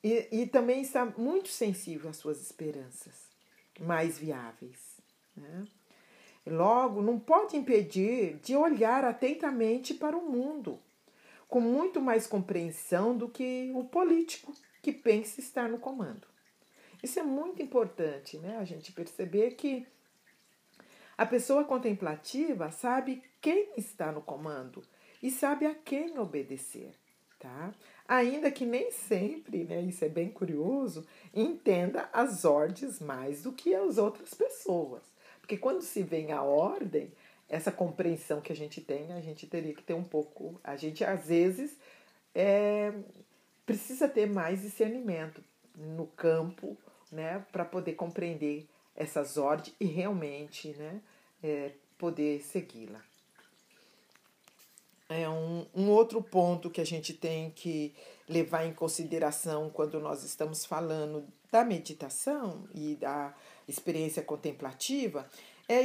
E, 0.03 0.27
e 0.31 0.47
também 0.47 0.81
está 0.81 1.05
muito 1.05 1.49
sensível 1.49 2.09
às 2.09 2.17
suas 2.17 2.41
esperanças, 2.41 3.27
mais 3.79 4.17
viáveis. 4.17 4.97
Né? 5.35 5.65
Logo, 6.45 7.01
não 7.01 7.19
pode 7.19 7.57
impedir 7.57 8.39
de 8.39 8.55
olhar 8.55 9.03
atentamente 9.03 9.93
para 9.93 10.15
o 10.15 10.29
mundo, 10.29 10.79
com 11.47 11.59
muito 11.59 12.01
mais 12.01 12.27
compreensão 12.27 13.17
do 13.17 13.27
que 13.27 13.71
o 13.73 13.83
político 13.85 14.53
que 14.81 14.91
pensa 14.91 15.39
estar 15.39 15.67
no 15.69 15.79
comando. 15.79 16.27
Isso 17.01 17.19
é 17.19 17.23
muito 17.23 17.61
importante, 17.61 18.37
né? 18.37 18.57
A 18.57 18.65
gente 18.65 18.91
perceber 18.91 19.51
que 19.51 19.85
a 21.17 21.25
pessoa 21.25 21.63
contemplativa 21.63 22.71
sabe 22.71 23.23
quem 23.41 23.69
está 23.75 24.11
no 24.11 24.21
comando 24.21 24.83
e 25.21 25.31
sabe 25.31 25.65
a 25.65 25.73
quem 25.73 26.19
obedecer, 26.19 26.93
tá? 27.39 27.73
Ainda 28.07 28.51
que 28.51 28.65
nem 28.65 28.91
sempre, 28.91 29.63
né, 29.63 29.81
isso 29.81 30.05
é 30.05 30.09
bem 30.09 30.29
curioso, 30.29 31.05
entenda 31.33 32.07
as 32.13 32.45
ordens 32.45 32.99
mais 32.99 33.41
do 33.41 33.51
que 33.51 33.73
as 33.73 33.97
outras 33.97 34.33
pessoas. 34.33 35.01
Porque 35.41 35.57
quando 35.57 35.81
se 35.81 36.03
vem 36.03 36.31
a 36.31 36.41
ordem, 36.43 37.11
essa 37.49 37.71
compreensão 37.71 38.39
que 38.39 38.51
a 38.51 38.55
gente 38.55 38.79
tem, 38.79 39.11
a 39.11 39.21
gente 39.21 39.47
teria 39.47 39.73
que 39.73 39.83
ter 39.83 39.93
um 39.93 40.03
pouco. 40.03 40.59
A 40.63 40.75
gente, 40.75 41.03
às 41.03 41.27
vezes, 41.27 41.75
é, 42.35 42.93
precisa 43.65 44.07
ter 44.07 44.27
mais 44.27 44.61
discernimento 44.61 45.43
no 45.75 46.07
campo, 46.07 46.77
né, 47.11 47.43
para 47.51 47.65
poder 47.65 47.93
compreender 47.93 48.67
essas 48.97 49.37
ordens 49.37 49.73
e 49.79 49.85
realmente 49.85 50.69
né, 50.69 50.99
é, 51.41 51.71
poder 51.97 52.41
segui-la. 52.41 53.01
É 55.07 55.29
um, 55.29 55.65
um 55.73 55.89
outro 55.89 56.21
ponto 56.21 56.69
que 56.69 56.81
a 56.81 56.85
gente 56.85 57.13
tem 57.13 57.51
que 57.51 57.95
levar 58.27 58.65
em 58.65 58.73
consideração 58.73 59.69
quando 59.69 60.01
nós 60.01 60.23
estamos 60.23 60.65
falando 60.65 61.25
da 61.49 61.63
meditação 61.63 62.67
e 62.75 62.95
da 62.95 63.33
experiência 63.67 64.21
contemplativa 64.21 65.29
é, 65.69 65.81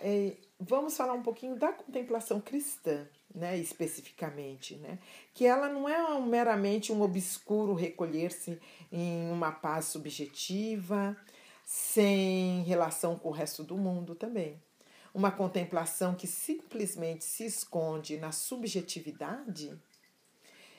é 0.00 0.36
vamos 0.60 0.96
falar 0.96 1.14
um 1.14 1.22
pouquinho 1.22 1.56
da 1.56 1.72
contemplação 1.72 2.40
cristã, 2.40 3.06
né, 3.34 3.56
especificamente, 3.56 4.76
né, 4.76 4.98
que 5.34 5.46
ela 5.46 5.68
não 5.68 5.88
é 5.88 6.20
meramente 6.20 6.92
um 6.92 7.02
obscuro 7.02 7.74
recolher-se 7.74 8.60
em 8.92 9.30
uma 9.30 9.50
paz 9.50 9.86
subjetiva, 9.86 11.16
sem 11.72 12.64
relação 12.64 13.18
com 13.18 13.30
o 13.30 13.32
resto 13.32 13.64
do 13.64 13.78
mundo 13.78 14.14
também. 14.14 14.62
Uma 15.14 15.30
contemplação 15.30 16.14
que 16.14 16.26
simplesmente 16.26 17.24
se 17.24 17.46
esconde 17.46 18.18
na 18.18 18.30
subjetividade 18.30 19.80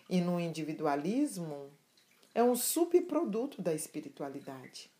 e 0.07 0.21
no 0.21 0.39
individualismo 0.39 1.71
é 2.35 2.43
um 2.43 2.55
subproduto 2.55 3.59
da 3.59 3.73
espiritualidade. 3.73 4.91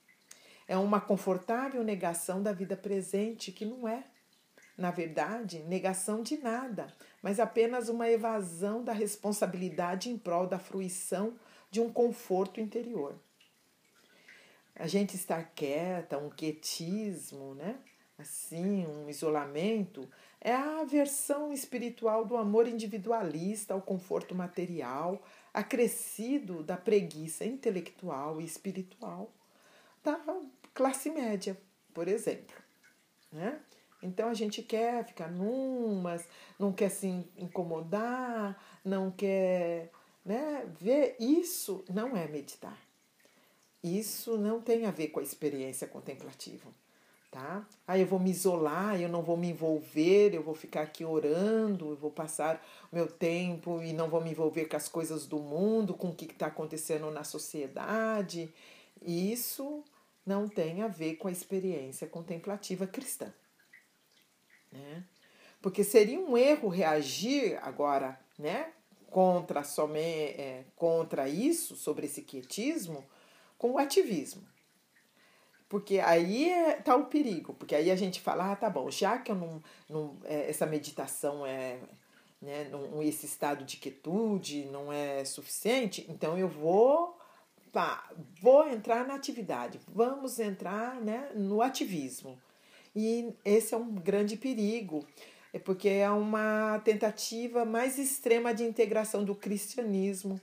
É 0.67 0.75
uma 0.75 0.99
confortável 0.99 1.83
negação 1.83 2.41
da 2.41 2.51
vida 2.51 2.75
presente 2.75 3.51
que 3.51 3.63
não 3.63 3.87
é, 3.87 4.03
na 4.75 4.89
verdade, 4.89 5.59
negação 5.59 6.23
de 6.23 6.37
nada, 6.37 6.87
mas 7.21 7.39
apenas 7.39 7.87
uma 7.87 8.09
evasão 8.09 8.83
da 8.83 8.93
responsabilidade 8.93 10.09
em 10.09 10.17
prol 10.17 10.47
da 10.47 10.57
fruição 10.57 11.37
de 11.69 11.79
um 11.79 11.93
conforto 11.93 12.59
interior 12.59 13.15
a 14.75 14.87
gente 14.87 15.15
estar 15.15 15.43
quieta, 15.53 16.17
um 16.17 16.29
quietismo, 16.29 17.53
né? 17.55 17.79
Assim, 18.17 18.85
um 18.85 19.09
isolamento, 19.09 20.07
é 20.39 20.53
a 20.53 20.83
versão 20.83 21.51
espiritual 21.51 22.25
do 22.25 22.37
amor 22.37 22.67
individualista 22.67 23.73
ao 23.73 23.81
conforto 23.81 24.35
material, 24.35 25.21
acrescido 25.53 26.63
da 26.63 26.77
preguiça 26.77 27.45
intelectual 27.45 28.39
e 28.39 28.45
espiritual 28.45 29.31
da 30.03 30.19
classe 30.73 31.09
média, 31.09 31.57
por 31.93 32.07
exemplo. 32.07 32.55
Né? 33.31 33.59
Então 34.01 34.29
a 34.29 34.33
gente 34.33 34.61
quer 34.61 35.05
ficar 35.05 35.31
numas, 35.31 36.27
não 36.59 36.73
quer 36.73 36.89
se 36.89 37.07
incomodar, 37.37 38.61
não 38.83 39.09
quer 39.09 39.91
né, 40.25 40.65
ver. 40.79 41.15
Isso 41.19 41.85
não 41.89 42.15
é 42.17 42.27
meditar. 42.27 42.77
Isso 43.83 44.37
não 44.37 44.61
tem 44.61 44.85
a 44.85 44.91
ver 44.91 45.09
com 45.09 45.19
a 45.19 45.23
experiência 45.23 45.85
contemplativa, 45.85 46.71
tá? 47.29 47.67
Aí 47.85 47.99
eu 47.99 48.07
vou 48.07 48.17
me 48.17 48.31
isolar, 48.31 49.01
eu 49.01 49.09
não 49.09 49.21
vou 49.21 49.35
me 49.35 49.49
envolver, 49.49 50.33
eu 50.33 50.41
vou 50.41 50.55
ficar 50.55 50.83
aqui 50.83 51.03
orando, 51.03 51.91
eu 51.91 51.97
vou 51.97 52.09
passar 52.09 52.65
meu 52.93 53.07
tempo 53.07 53.83
e 53.83 53.91
não 53.91 54.09
vou 54.09 54.21
me 54.21 54.31
envolver 54.31 54.65
com 54.65 54.77
as 54.77 54.87
coisas 54.87 55.27
do 55.27 55.37
mundo, 55.37 55.93
com 55.93 56.09
o 56.09 56.15
que 56.15 56.25
está 56.25 56.47
acontecendo 56.47 57.11
na 57.11 57.25
sociedade. 57.25 58.53
Isso 59.01 59.83
não 60.25 60.47
tem 60.47 60.81
a 60.81 60.87
ver 60.87 61.15
com 61.15 61.27
a 61.27 61.31
experiência 61.31 62.07
contemplativa 62.07 62.87
cristã, 62.87 63.33
né? 64.71 65.03
Porque 65.61 65.83
seria 65.83 66.19
um 66.19 66.37
erro 66.37 66.69
reagir 66.69 67.57
agora, 67.61 68.19
né, 68.37 68.71
contra 69.09 69.63
somente 69.63 70.39
é, 70.39 70.65
contra 70.75 71.29
isso, 71.29 71.75
sobre 71.75 72.05
esse 72.05 72.21
quietismo, 72.21 73.05
com 73.63 73.71
o 73.71 73.77
ativismo. 73.77 74.43
Porque 75.69 75.97
aí 75.99 76.49
está 76.49 76.91
é, 76.91 76.95
o 76.95 77.05
perigo, 77.05 77.53
porque 77.53 77.73
aí 77.73 77.89
a 77.89 77.95
gente 77.95 78.19
fala, 78.19 78.51
ah, 78.51 78.55
tá 78.57 78.69
bom, 78.69 78.91
já 78.91 79.17
que 79.17 79.31
eu 79.31 79.37
não, 79.37 79.63
não 79.89 80.17
é, 80.25 80.49
essa 80.49 80.65
meditação 80.65 81.45
é, 81.45 81.79
né, 82.41 82.67
não, 82.69 83.01
esse 83.01 83.25
estado 83.25 83.63
de 83.63 83.77
quietude 83.77 84.65
não 84.65 84.91
é 84.91 85.23
suficiente, 85.23 86.05
então 86.09 86.37
eu 86.37 86.49
vou, 86.49 87.17
pá, 87.71 88.09
vou 88.41 88.67
entrar 88.67 89.07
na 89.07 89.15
atividade, 89.15 89.79
vamos 89.87 90.39
entrar 90.39 90.99
né, 90.99 91.31
no 91.33 91.61
ativismo. 91.61 92.37
E 92.93 93.33
esse 93.45 93.73
é 93.73 93.77
um 93.77 93.95
grande 93.95 94.35
perigo, 94.35 95.07
é 95.53 95.57
porque 95.57 95.87
é 95.87 96.09
uma 96.09 96.81
tentativa 96.83 97.63
mais 97.63 97.97
extrema 97.97 98.53
de 98.53 98.65
integração 98.65 99.23
do 99.23 99.33
cristianismo 99.33 100.37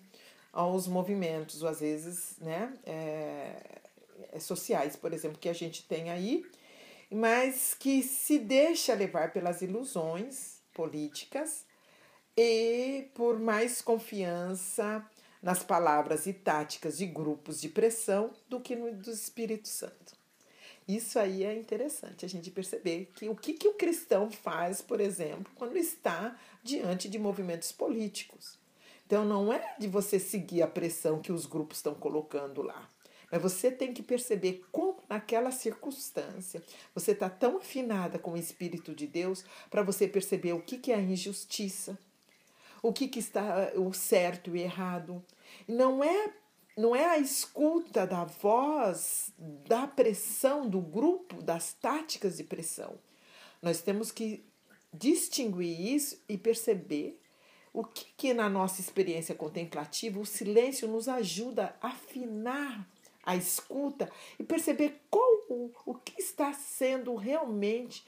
aos 0.53 0.87
movimentos, 0.87 1.65
às 1.65 1.81
vezes, 1.81 2.37
né, 2.41 2.73
é, 2.85 3.81
é, 4.33 4.41
sociais, 4.41 4.97
por 4.97 5.13
exemplo, 5.13 5.39
que 5.39 5.49
a 5.49 5.53
gente 5.53 5.85
tem 5.85 6.11
aí, 6.11 6.45
mas 7.11 7.75
que 7.75 8.03
se 8.03 8.39
deixa 8.39 8.95
levar 8.95 9.33
pelas 9.33 9.63
ilusões 9.63 10.61
políticas 10.73 11.65
e 12.37 13.09
por 13.15 13.39
mais 13.39 13.83
confiança 13.83 15.05
nas 15.43 15.63
palavras 15.63 16.27
e 16.27 16.33
táticas 16.33 16.99
de 16.99 17.07
grupos 17.07 17.61
de 17.61 17.69
pressão 17.69 18.31
do 18.49 18.61
que 18.61 18.77
no 18.77 18.93
do 18.93 19.11
Espírito 19.11 19.69
Santo. 19.69 20.21
Isso 20.87 21.19
aí 21.19 21.45
é 21.45 21.55
interessante 21.55 22.25
a 22.25 22.29
gente 22.29 22.51
perceber 22.51 23.11
que 23.15 23.29
o 23.29 23.37
que, 23.37 23.53
que 23.55 23.69
o 23.69 23.75
cristão 23.75 24.31
faz, 24.31 24.83
por 24.83 25.01
exemplo, 25.01 25.53
quando 25.55 25.77
está 25.77 26.37
diante 26.63 27.09
de 27.09 27.19
movimentos 27.19 27.71
políticos. 27.71 28.60
Então 29.11 29.25
não 29.25 29.53
é 29.53 29.75
de 29.77 29.89
você 29.89 30.21
seguir 30.21 30.63
a 30.63 30.69
pressão 30.69 31.21
que 31.21 31.33
os 31.33 31.45
grupos 31.45 31.79
estão 31.79 31.97
colocando 31.97 32.63
lá. 32.63 32.89
Mas 33.29 33.43
você 33.43 33.69
tem 33.69 33.93
que 33.93 34.05
perceber 34.05 34.65
como, 34.71 35.03
naquela 35.09 35.51
circunstância, 35.51 36.63
você 36.95 37.11
está 37.11 37.29
tão 37.29 37.57
afinada 37.57 38.21
com 38.21 38.35
o 38.35 38.37
Espírito 38.37 38.95
de 38.95 39.09
Deus 39.09 39.45
para 39.69 39.83
você 39.83 40.07
perceber 40.07 40.53
o 40.53 40.63
que, 40.63 40.79
que 40.79 40.93
é 40.93 40.95
a 40.95 41.01
injustiça, 41.01 41.99
o 42.81 42.93
que, 42.93 43.09
que 43.09 43.19
está 43.19 43.73
o 43.75 43.93
certo 43.93 44.55
e 44.55 44.61
errado. 44.61 45.21
Não 45.67 46.05
é, 46.05 46.33
não 46.77 46.95
é 46.95 47.07
a 47.07 47.19
escuta 47.19 48.07
da 48.07 48.23
voz, 48.23 49.33
da 49.67 49.89
pressão 49.89 50.69
do 50.69 50.81
grupo, 50.81 51.43
das 51.43 51.73
táticas 51.73 52.37
de 52.37 52.45
pressão. 52.45 52.97
Nós 53.61 53.83
temos 53.83 54.13
que 54.13 54.45
distinguir 54.95 55.81
isso 55.95 56.23
e 56.29 56.39
perceber 56.39 57.20
o 57.73 57.85
que, 57.85 58.07
que 58.17 58.35
na 58.35 58.49
nossa 58.49 58.81
experiência 58.81 59.35
contemplativa 59.35 60.19
o 60.19 60.27
silêncio 60.27 60.89
nos 60.89 61.09
ajuda 61.09 61.77
a 61.81 61.89
afinar 61.89 62.89
a 63.23 63.37
escuta 63.37 64.11
e 64.39 64.43
perceber 64.43 65.01
qual 65.11 65.31
o, 65.49 65.71
o 65.87 65.95
que 65.95 66.21
está 66.21 66.53
sendo 66.53 67.15
realmente 67.15 68.05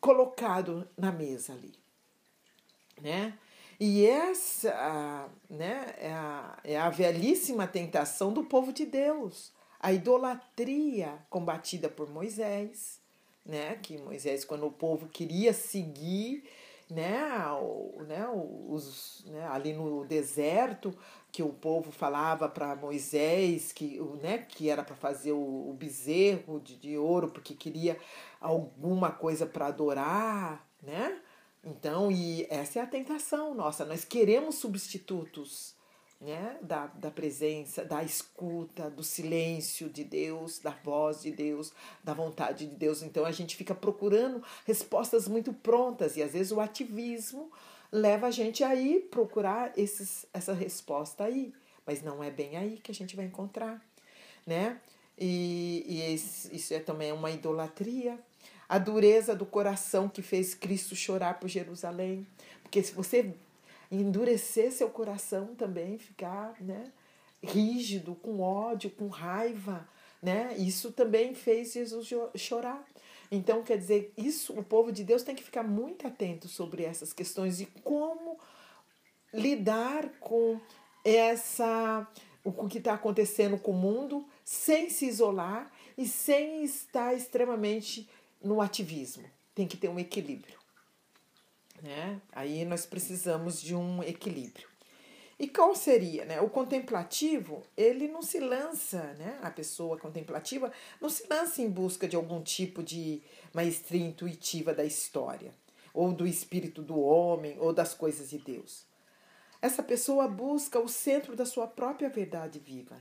colocado 0.00 0.88
na 0.96 1.12
mesa 1.12 1.52
ali, 1.52 1.74
né? 3.00 3.38
E 3.78 4.06
essa 4.06 5.28
né, 5.50 5.94
é, 5.98 6.12
a, 6.12 6.58
é 6.64 6.78
a 6.78 6.88
velhíssima 6.88 7.66
tentação 7.66 8.32
do 8.32 8.44
povo 8.44 8.72
de 8.72 8.86
Deus, 8.86 9.52
a 9.78 9.92
idolatria 9.92 11.18
combatida 11.28 11.88
por 11.88 12.08
Moisés, 12.08 13.00
né? 13.44 13.76
Que 13.76 13.98
Moisés, 13.98 14.44
quando 14.44 14.66
o 14.66 14.72
povo 14.72 15.08
queria 15.08 15.52
seguir 15.52 16.44
né, 16.90 17.46
o, 17.60 18.02
né, 18.06 18.26
os, 18.68 19.24
né, 19.26 19.46
ali 19.48 19.72
no 19.72 20.04
deserto, 20.04 20.96
que 21.32 21.42
o 21.42 21.52
povo 21.52 21.90
falava 21.90 22.48
para 22.48 22.76
Moisés 22.76 23.72
que, 23.72 24.00
né, 24.22 24.38
que 24.38 24.70
era 24.70 24.82
para 24.82 24.94
fazer 24.94 25.32
o, 25.32 25.70
o 25.70 25.74
bezerro 25.74 26.60
de, 26.60 26.76
de 26.76 26.96
ouro, 26.96 27.28
porque 27.28 27.54
queria 27.54 27.98
alguma 28.40 29.10
coisa 29.10 29.46
para 29.46 29.66
adorar, 29.66 30.66
né? 30.82 31.20
Então, 31.64 32.12
e 32.12 32.46
essa 32.48 32.78
é 32.78 32.82
a 32.82 32.86
tentação 32.86 33.52
nossa. 33.52 33.84
Nós 33.84 34.04
queremos 34.04 34.54
substitutos 34.54 35.75
né? 36.20 36.56
da, 36.62 36.86
da 36.86 37.10
presença, 37.10 37.84
da 37.84 38.02
escuta, 38.02 38.88
do 38.90 39.02
silêncio 39.02 39.88
de 39.88 40.04
Deus, 40.04 40.58
da 40.58 40.70
voz 40.70 41.22
de 41.22 41.30
Deus, 41.30 41.72
da 42.02 42.14
vontade 42.14 42.66
de 42.66 42.74
Deus. 42.74 43.02
Então 43.02 43.24
a 43.24 43.32
gente 43.32 43.56
fica 43.56 43.74
procurando 43.74 44.42
respostas 44.64 45.28
muito 45.28 45.52
prontas 45.52 46.16
e 46.16 46.22
às 46.22 46.32
vezes 46.32 46.52
o 46.52 46.60
ativismo 46.60 47.50
leva 47.92 48.26
a 48.26 48.30
gente 48.30 48.64
a 48.64 48.74
ir 48.74 49.08
procurar 49.10 49.72
esses, 49.76 50.26
essa 50.32 50.52
resposta 50.52 51.24
aí, 51.24 51.52
mas 51.86 52.02
não 52.02 52.22
é 52.22 52.30
bem 52.30 52.56
aí 52.56 52.78
que 52.82 52.90
a 52.90 52.94
gente 52.94 53.14
vai 53.14 53.26
encontrar, 53.26 53.80
né? 54.46 54.80
E, 55.18 55.84
e 55.86 56.14
esse, 56.14 56.54
isso 56.54 56.74
é 56.74 56.78
também 56.78 57.12
uma 57.12 57.30
idolatria. 57.30 58.18
A 58.68 58.78
dureza 58.78 59.34
do 59.34 59.46
coração 59.46 60.08
que 60.08 60.20
fez 60.20 60.54
Cristo 60.54 60.94
chorar 60.96 61.38
por 61.38 61.48
Jerusalém. 61.48 62.26
Porque 62.62 62.82
se 62.82 62.92
você 62.92 63.32
endurecer 63.90 64.72
seu 64.72 64.90
coração 64.90 65.54
também, 65.54 65.98
ficar 65.98 66.54
né, 66.60 66.92
rígido, 67.42 68.14
com 68.14 68.40
ódio, 68.40 68.90
com 68.90 69.08
raiva. 69.08 69.88
Né? 70.22 70.56
Isso 70.58 70.92
também 70.92 71.34
fez 71.34 71.72
Jesus 71.72 72.08
chorar. 72.36 72.84
Então, 73.30 73.62
quer 73.62 73.78
dizer, 73.78 74.12
isso 74.16 74.52
o 74.52 74.62
povo 74.62 74.92
de 74.92 75.04
Deus 75.04 75.22
tem 75.22 75.34
que 75.34 75.42
ficar 75.42 75.62
muito 75.62 76.06
atento 76.06 76.48
sobre 76.48 76.84
essas 76.84 77.12
questões 77.12 77.60
e 77.60 77.66
como 77.82 78.38
lidar 79.32 80.08
com 80.20 80.60
essa 81.04 82.06
o 82.44 82.68
que 82.68 82.78
está 82.78 82.94
acontecendo 82.94 83.58
com 83.58 83.72
o 83.72 83.74
mundo 83.74 84.24
sem 84.44 84.88
se 84.88 85.06
isolar 85.06 85.70
e 85.98 86.06
sem 86.06 86.62
estar 86.62 87.12
extremamente 87.12 88.08
no 88.42 88.60
ativismo. 88.60 89.24
Tem 89.52 89.66
que 89.66 89.76
ter 89.76 89.88
um 89.88 89.98
equilíbrio. 89.98 90.56
Né? 91.86 92.20
Aí 92.32 92.64
nós 92.64 92.84
precisamos 92.84 93.62
de 93.62 93.72
um 93.72 94.02
equilíbrio. 94.02 94.68
E 95.38 95.46
qual 95.46 95.72
seria? 95.76 96.24
Né? 96.24 96.40
O 96.40 96.50
contemplativo, 96.50 97.62
ele 97.76 98.08
não 98.08 98.22
se 98.22 98.40
lança, 98.40 99.14
né? 99.14 99.38
a 99.40 99.50
pessoa 99.50 99.96
contemplativa 99.96 100.72
não 101.00 101.08
se 101.08 101.28
lança 101.28 101.62
em 101.62 101.70
busca 101.70 102.08
de 102.08 102.16
algum 102.16 102.42
tipo 102.42 102.82
de 102.82 103.22
maestria 103.54 104.04
intuitiva 104.04 104.74
da 104.74 104.84
história, 104.84 105.54
ou 105.94 106.12
do 106.12 106.26
espírito 106.26 106.82
do 106.82 106.98
homem, 106.98 107.56
ou 107.60 107.72
das 107.72 107.94
coisas 107.94 108.30
de 108.30 108.38
Deus. 108.38 108.84
Essa 109.62 109.82
pessoa 109.82 110.26
busca 110.26 110.80
o 110.80 110.88
centro 110.88 111.36
da 111.36 111.46
sua 111.46 111.68
própria 111.68 112.08
verdade 112.08 112.58
viva. 112.58 113.00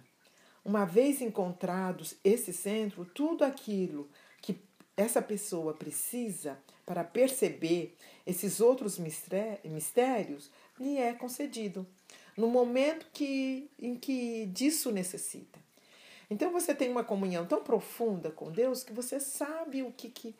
Uma 0.63 0.85
vez 0.85 1.21
encontrados 1.21 2.15
esse 2.23 2.53
centro, 2.53 3.03
tudo 3.03 3.43
aquilo 3.43 4.07
que 4.41 4.59
essa 4.95 5.21
pessoa 5.21 5.73
precisa 5.73 6.59
para 6.85 7.03
perceber 7.03 7.95
esses 8.25 8.59
outros 8.59 8.97
mistérios 8.97 10.51
lhe 10.79 10.97
é 10.97 11.13
concedido 11.13 11.85
no 12.35 12.47
momento 12.47 13.07
que, 13.13 13.69
em 13.79 13.95
que 13.95 14.45
disso 14.47 14.91
necessita. 14.91 15.59
Então 16.29 16.51
você 16.51 16.73
tem 16.73 16.89
uma 16.89 17.03
comunhão 17.03 17.45
tão 17.45 17.63
profunda 17.63 18.31
com 18.31 18.51
Deus 18.51 18.83
que 18.83 18.91
você 18.91 19.19
sabe 19.19 19.83
o 19.83 19.91
que, 19.91 20.09
que 20.09 20.35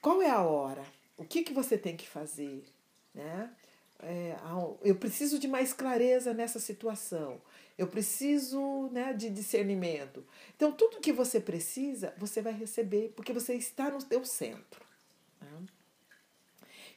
qual 0.00 0.22
é 0.22 0.30
a 0.30 0.42
hora, 0.42 0.84
o 1.16 1.24
que, 1.24 1.42
que 1.42 1.52
você 1.52 1.76
tem 1.76 1.96
que 1.96 2.08
fazer, 2.08 2.64
né? 3.14 3.50
É, 4.02 4.36
eu 4.82 4.94
preciso 4.94 5.38
de 5.38 5.48
mais 5.48 5.72
clareza 5.72 6.34
nessa 6.34 6.60
situação. 6.60 7.40
Eu 7.78 7.86
preciso 7.86 8.88
né, 8.92 9.12
de 9.12 9.30
discernimento. 9.30 10.24
Então, 10.54 10.70
tudo 10.70 11.00
que 11.00 11.12
você 11.12 11.40
precisa, 11.40 12.14
você 12.18 12.40
vai 12.40 12.52
receber, 12.52 13.12
porque 13.16 13.32
você 13.32 13.54
está 13.54 13.90
no 13.90 14.02
teu 14.02 14.24
centro. 14.24 14.85
Né? 15.40 15.66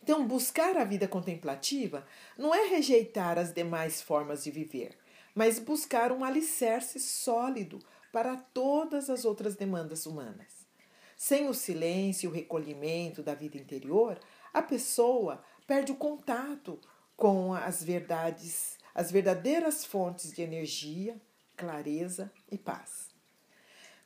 Então, 0.01 0.27
buscar 0.27 0.77
a 0.77 0.83
vida 0.83 1.07
contemplativa 1.07 2.05
não 2.37 2.53
é 2.53 2.67
rejeitar 2.67 3.37
as 3.37 3.53
demais 3.53 4.01
formas 4.01 4.43
de 4.43 4.51
viver, 4.51 4.97
mas 5.35 5.59
buscar 5.59 6.11
um 6.11 6.23
alicerce 6.23 6.99
sólido 6.99 7.79
para 8.11 8.37
todas 8.37 9.09
as 9.09 9.25
outras 9.25 9.55
demandas 9.55 10.05
humanas. 10.05 10.67
Sem 11.15 11.49
o 11.49 11.53
silêncio 11.53 12.27
e 12.27 12.29
o 12.29 12.33
recolhimento 12.33 13.21
da 13.21 13.35
vida 13.35 13.57
interior, 13.57 14.19
a 14.53 14.61
pessoa 14.61 15.43
perde 15.67 15.91
o 15.91 15.95
contato 15.95 16.79
com 17.15 17.53
as 17.53 17.83
verdades 17.83 18.79
as 18.93 19.11
verdadeiras 19.11 19.85
fontes 19.85 20.33
de 20.33 20.41
energia, 20.41 21.15
clareza 21.55 22.31
e 22.51 22.57
paz. 22.57 23.09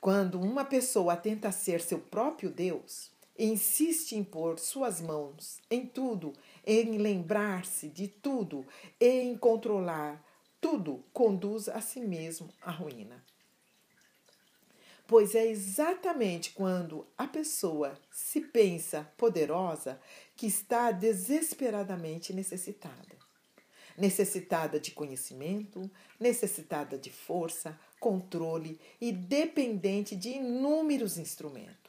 Quando 0.02 0.40
uma 0.40 0.66
pessoa 0.66 1.16
tenta 1.16 1.52
ser 1.52 1.82
seu 1.82 2.00
próprio 2.00 2.50
Deus, 2.50 3.13
insiste 3.38 4.14
em 4.14 4.24
pôr 4.24 4.60
suas 4.60 5.02
mãos 5.02 5.60
em 5.70 5.86
tudo, 5.86 6.34
em 6.66 6.98
lembrar-se 6.98 7.90
de 7.90 8.08
tudo 8.08 8.66
e 9.00 9.08
em 9.08 9.38
controlar 9.38 10.24
tudo, 10.62 11.04
conduz 11.12 11.68
a 11.68 11.82
si 11.82 12.00
mesmo 12.00 12.50
à 12.62 12.72
ruína. 12.72 13.24
Pois 15.06 15.36
é 15.36 15.46
exatamente 15.46 16.52
quando 16.52 17.06
a 17.18 17.28
pessoa 17.28 18.00
se 18.10 18.40
pensa 18.40 19.12
poderosa 19.18 20.00
que 20.36 20.48
está 20.48 20.92
desesperadamente 20.92 22.32
necessitada 22.32 23.24
necessitada 23.98 24.80
de 24.80 24.92
conhecimento, 24.92 25.90
necessitada 26.20 26.98
de 26.98 27.12
força, 27.12 27.80
controle 28.00 28.80
e 29.00 29.12
dependente 29.12 30.16
de 30.16 30.30
inúmeros 30.30 31.18
instrumentos. 31.18 31.83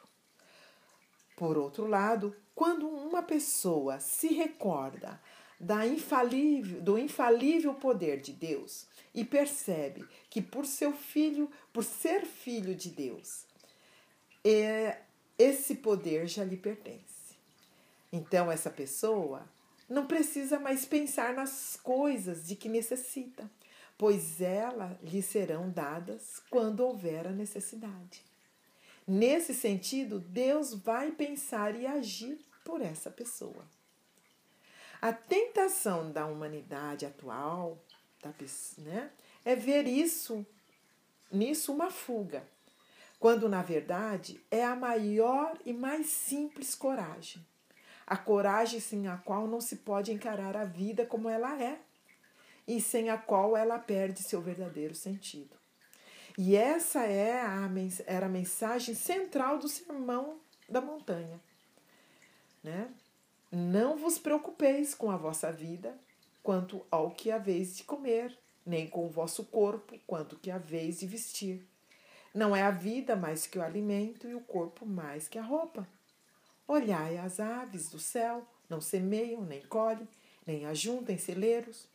Por 1.36 1.56
outro 1.56 1.86
lado, 1.86 2.34
quando 2.54 2.86
uma 2.88 3.22
pessoa 3.22 3.98
se 3.98 4.28
recorda 4.28 5.20
da 5.58 5.86
infalível, 5.86 6.80
do 6.80 6.98
infalível 6.98 7.74
poder 7.74 8.20
de 8.20 8.32
Deus 8.32 8.86
e 9.14 9.24
percebe 9.24 10.06
que 10.28 10.42
por 10.42 10.66
seu 10.66 10.92
filho, 10.92 11.50
por 11.72 11.82
ser 11.82 12.24
filho 12.24 12.74
de 12.74 12.90
Deus, 12.90 13.44
é, 14.44 15.00
esse 15.38 15.76
poder 15.76 16.26
já 16.28 16.44
lhe 16.44 16.56
pertence. 16.56 17.36
Então 18.12 18.50
essa 18.50 18.70
pessoa 18.70 19.48
não 19.88 20.06
precisa 20.06 20.58
mais 20.58 20.84
pensar 20.84 21.34
nas 21.34 21.78
coisas 21.82 22.46
de 22.46 22.56
que 22.56 22.68
necessita, 22.68 23.50
pois 23.98 24.40
elas 24.40 24.96
lhe 25.02 25.22
serão 25.22 25.70
dadas 25.70 26.40
quando 26.50 26.80
houver 26.80 27.26
a 27.26 27.32
necessidade. 27.32 28.33
Nesse 29.06 29.52
sentido, 29.52 30.18
Deus 30.18 30.74
vai 30.74 31.12
pensar 31.12 31.74
e 31.74 31.86
agir 31.86 32.38
por 32.64 32.80
essa 32.80 33.10
pessoa. 33.10 33.64
A 35.00 35.12
tentação 35.12 36.10
da 36.10 36.24
humanidade 36.24 37.04
atual 37.04 37.78
né, 38.78 39.10
é 39.44 39.54
ver 39.54 39.86
isso 39.86 40.46
nisso 41.30 41.72
uma 41.72 41.90
fuga, 41.90 42.48
quando 43.20 43.48
na 43.48 43.62
verdade 43.62 44.40
é 44.50 44.64
a 44.64 44.74
maior 44.74 45.58
e 45.66 45.74
mais 45.74 46.06
simples 46.06 46.74
coragem 46.74 47.44
a 48.06 48.16
coragem 48.16 48.80
sem 48.80 49.08
a 49.08 49.16
qual 49.16 49.46
não 49.46 49.60
se 49.60 49.76
pode 49.76 50.12
encarar 50.12 50.56
a 50.56 50.64
vida 50.64 51.06
como 51.06 51.28
ela 51.28 51.60
é 51.60 51.80
e 52.66 52.80
sem 52.80 53.10
a 53.10 53.16
qual 53.16 53.56
ela 53.56 53.78
perde 53.78 54.22
seu 54.22 54.40
verdadeiro 54.40 54.94
sentido. 54.94 55.56
E 56.36 56.56
essa 56.56 57.04
é 57.04 57.40
a, 57.40 57.70
era 58.06 58.26
a 58.26 58.28
mensagem 58.28 58.94
central 58.94 59.58
do 59.58 59.68
sermão 59.68 60.40
da 60.68 60.80
montanha. 60.80 61.40
Né? 62.62 62.88
Não 63.52 63.96
vos 63.96 64.18
preocupeis 64.18 64.94
com 64.94 65.10
a 65.10 65.16
vossa 65.16 65.52
vida 65.52 65.96
quanto 66.42 66.84
ao 66.90 67.10
que 67.12 67.30
haveis 67.30 67.76
de 67.76 67.84
comer, 67.84 68.36
nem 68.66 68.88
com 68.88 69.06
o 69.06 69.10
vosso 69.10 69.44
corpo 69.44 69.96
quanto 70.06 70.36
que 70.36 70.50
haveis 70.50 70.98
de 70.98 71.06
vestir. 71.06 71.64
Não 72.34 72.54
é 72.54 72.62
a 72.62 72.70
vida 72.70 73.14
mais 73.14 73.46
que 73.46 73.58
o 73.58 73.62
alimento 73.62 74.28
e 74.28 74.34
o 74.34 74.40
corpo 74.40 74.84
mais 74.84 75.28
que 75.28 75.38
a 75.38 75.42
roupa. 75.42 75.86
Olhai 76.66 77.16
as 77.16 77.38
aves 77.38 77.88
do 77.88 77.98
céu, 77.98 78.44
não 78.68 78.80
semeiam, 78.80 79.42
nem 79.42 79.62
colhem, 79.62 80.08
nem 80.44 80.66
ajuntam 80.66 81.16
celeiros, 81.16 81.86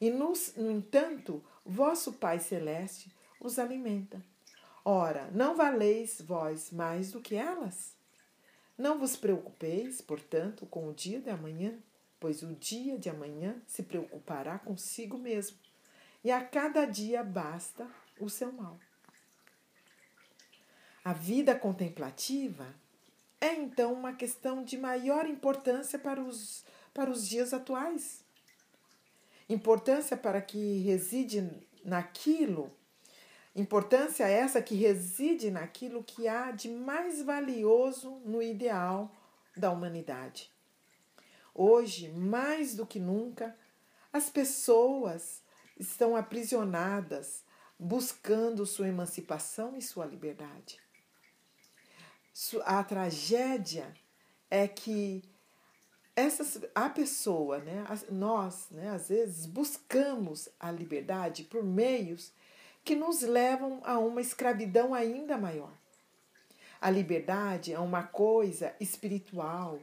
e 0.00 0.10
no 0.10 0.32
entanto, 0.70 1.42
vosso 1.66 2.12
Pai 2.12 2.38
Celeste 2.38 3.10
os 3.40 3.58
alimenta. 3.58 4.22
Ora, 4.84 5.30
não 5.32 5.56
valeis 5.56 6.20
vós 6.20 6.70
mais 6.70 7.12
do 7.12 7.20
que 7.20 7.34
elas? 7.34 7.94
Não 8.76 8.98
vos 8.98 9.16
preocupeis, 9.16 10.00
portanto, 10.00 10.64
com 10.66 10.88
o 10.88 10.94
dia 10.94 11.20
de 11.20 11.30
amanhã, 11.30 11.78
pois 12.20 12.42
o 12.42 12.54
dia 12.54 12.98
de 12.98 13.10
amanhã 13.10 13.60
se 13.66 13.82
preocupará 13.82 14.58
consigo 14.58 15.18
mesmo, 15.18 15.58
e 16.22 16.30
a 16.30 16.44
cada 16.44 16.84
dia 16.84 17.22
basta 17.22 17.86
o 18.20 18.28
seu 18.28 18.52
mal. 18.52 18.78
A 21.04 21.12
vida 21.12 21.54
contemplativa 21.54 22.74
é 23.40 23.54
então 23.54 23.92
uma 23.92 24.12
questão 24.12 24.64
de 24.64 24.76
maior 24.76 25.26
importância 25.26 25.98
para, 25.98 26.20
os, 26.20 26.64
para 26.92 27.10
os 27.10 27.28
dias 27.28 27.52
atuais. 27.52 28.24
Importância 29.48 30.16
para 30.16 30.40
que 30.42 30.78
reside 30.80 31.50
naquilo, 31.84 32.70
importância 33.60 34.28
essa 34.28 34.62
que 34.62 34.74
reside 34.74 35.50
naquilo 35.50 36.04
que 36.04 36.28
há 36.28 36.50
de 36.50 36.68
mais 36.68 37.22
valioso 37.22 38.10
no 38.24 38.42
ideal 38.42 39.10
da 39.56 39.70
humanidade. 39.70 40.50
Hoje, 41.54 42.08
mais 42.10 42.74
do 42.74 42.86
que 42.86 43.00
nunca, 43.00 43.56
as 44.12 44.30
pessoas 44.30 45.42
estão 45.78 46.14
aprisionadas, 46.16 47.42
buscando 47.78 48.66
sua 48.66 48.88
emancipação 48.88 49.76
e 49.76 49.82
sua 49.82 50.06
liberdade. 50.06 50.80
A 52.64 52.82
tragédia 52.84 53.92
é 54.50 54.68
que 54.68 55.24
essas, 56.14 56.60
a 56.74 56.88
pessoa, 56.88 57.58
né, 57.58 57.84
nós, 58.10 58.68
né, 58.70 58.90
às 58.90 59.08
vezes, 59.08 59.46
buscamos 59.46 60.48
a 60.58 60.70
liberdade 60.70 61.44
por 61.44 61.62
meios 61.62 62.32
que 62.88 62.96
nos 62.96 63.20
levam 63.20 63.82
a 63.84 63.98
uma 63.98 64.18
escravidão 64.18 64.94
ainda 64.94 65.36
maior. 65.36 65.70
A 66.80 66.88
liberdade 66.88 67.70
é 67.70 67.78
uma 67.78 68.02
coisa 68.02 68.74
espiritual, 68.80 69.78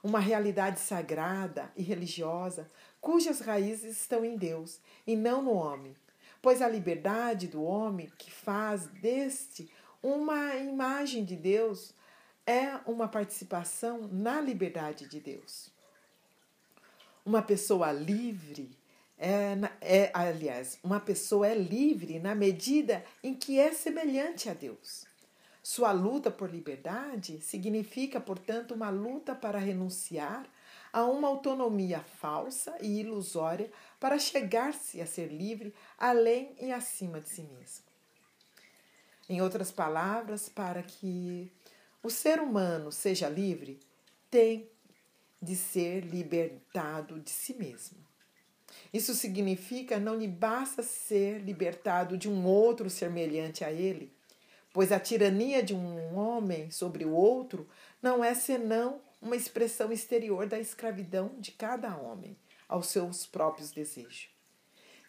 uma 0.00 0.20
realidade 0.20 0.78
sagrada 0.78 1.72
e 1.74 1.82
religiosa, 1.82 2.70
cujas 3.00 3.40
raízes 3.40 4.00
estão 4.00 4.24
em 4.24 4.36
Deus 4.36 4.80
e 5.04 5.16
não 5.16 5.42
no 5.42 5.54
homem, 5.54 5.96
pois 6.40 6.62
a 6.62 6.68
liberdade 6.68 7.48
do 7.48 7.64
homem 7.64 8.12
que 8.16 8.30
faz 8.30 8.86
deste 8.86 9.68
uma 10.00 10.54
imagem 10.54 11.24
de 11.24 11.34
Deus 11.34 11.92
é 12.46 12.78
uma 12.86 13.08
participação 13.08 14.06
na 14.06 14.40
liberdade 14.40 15.08
de 15.08 15.18
Deus. 15.18 15.68
Uma 17.24 17.42
pessoa 17.42 17.90
livre 17.90 18.70
é, 19.18 19.56
é, 19.80 20.10
aliás, 20.12 20.78
uma 20.82 21.00
pessoa 21.00 21.46
é 21.48 21.54
livre 21.54 22.18
na 22.18 22.34
medida 22.34 23.04
em 23.22 23.34
que 23.34 23.58
é 23.58 23.72
semelhante 23.72 24.48
a 24.48 24.54
Deus. 24.54 25.06
Sua 25.62 25.90
luta 25.90 26.30
por 26.30 26.50
liberdade 26.50 27.40
significa, 27.40 28.20
portanto, 28.20 28.72
uma 28.72 28.90
luta 28.90 29.34
para 29.34 29.58
renunciar 29.58 30.46
a 30.92 31.04
uma 31.04 31.28
autonomia 31.28 32.00
falsa 32.00 32.76
e 32.80 33.00
ilusória 33.00 33.70
para 33.98 34.18
chegar-se 34.18 35.00
a 35.00 35.06
ser 35.06 35.26
livre 35.26 35.74
além 35.98 36.54
e 36.60 36.70
acima 36.70 37.20
de 37.20 37.28
si 37.28 37.42
mesmo. 37.42 37.84
Em 39.28 39.42
outras 39.42 39.72
palavras, 39.72 40.48
para 40.48 40.82
que 40.82 41.50
o 42.00 42.10
ser 42.10 42.40
humano 42.40 42.92
seja 42.92 43.28
livre, 43.28 43.80
tem 44.30 44.70
de 45.42 45.56
ser 45.56 46.04
libertado 46.04 47.18
de 47.18 47.30
si 47.30 47.54
mesmo. 47.54 48.05
Isso 48.92 49.14
significa 49.14 49.98
não 49.98 50.16
lhe 50.16 50.28
basta 50.28 50.82
ser 50.82 51.40
libertado 51.40 52.16
de 52.16 52.28
um 52.28 52.46
outro 52.46 52.88
semelhante 52.88 53.64
a 53.64 53.72
ele, 53.72 54.12
pois 54.72 54.92
a 54.92 55.00
tirania 55.00 55.62
de 55.62 55.74
um 55.74 56.16
homem 56.16 56.70
sobre 56.70 57.04
o 57.04 57.12
outro 57.12 57.68
não 58.02 58.22
é 58.22 58.34
senão 58.34 59.00
uma 59.20 59.36
expressão 59.36 59.90
exterior 59.90 60.46
da 60.46 60.58
escravidão 60.58 61.32
de 61.38 61.52
cada 61.52 61.96
homem 61.96 62.36
aos 62.68 62.88
seus 62.88 63.26
próprios 63.26 63.70
desejos. 63.70 64.28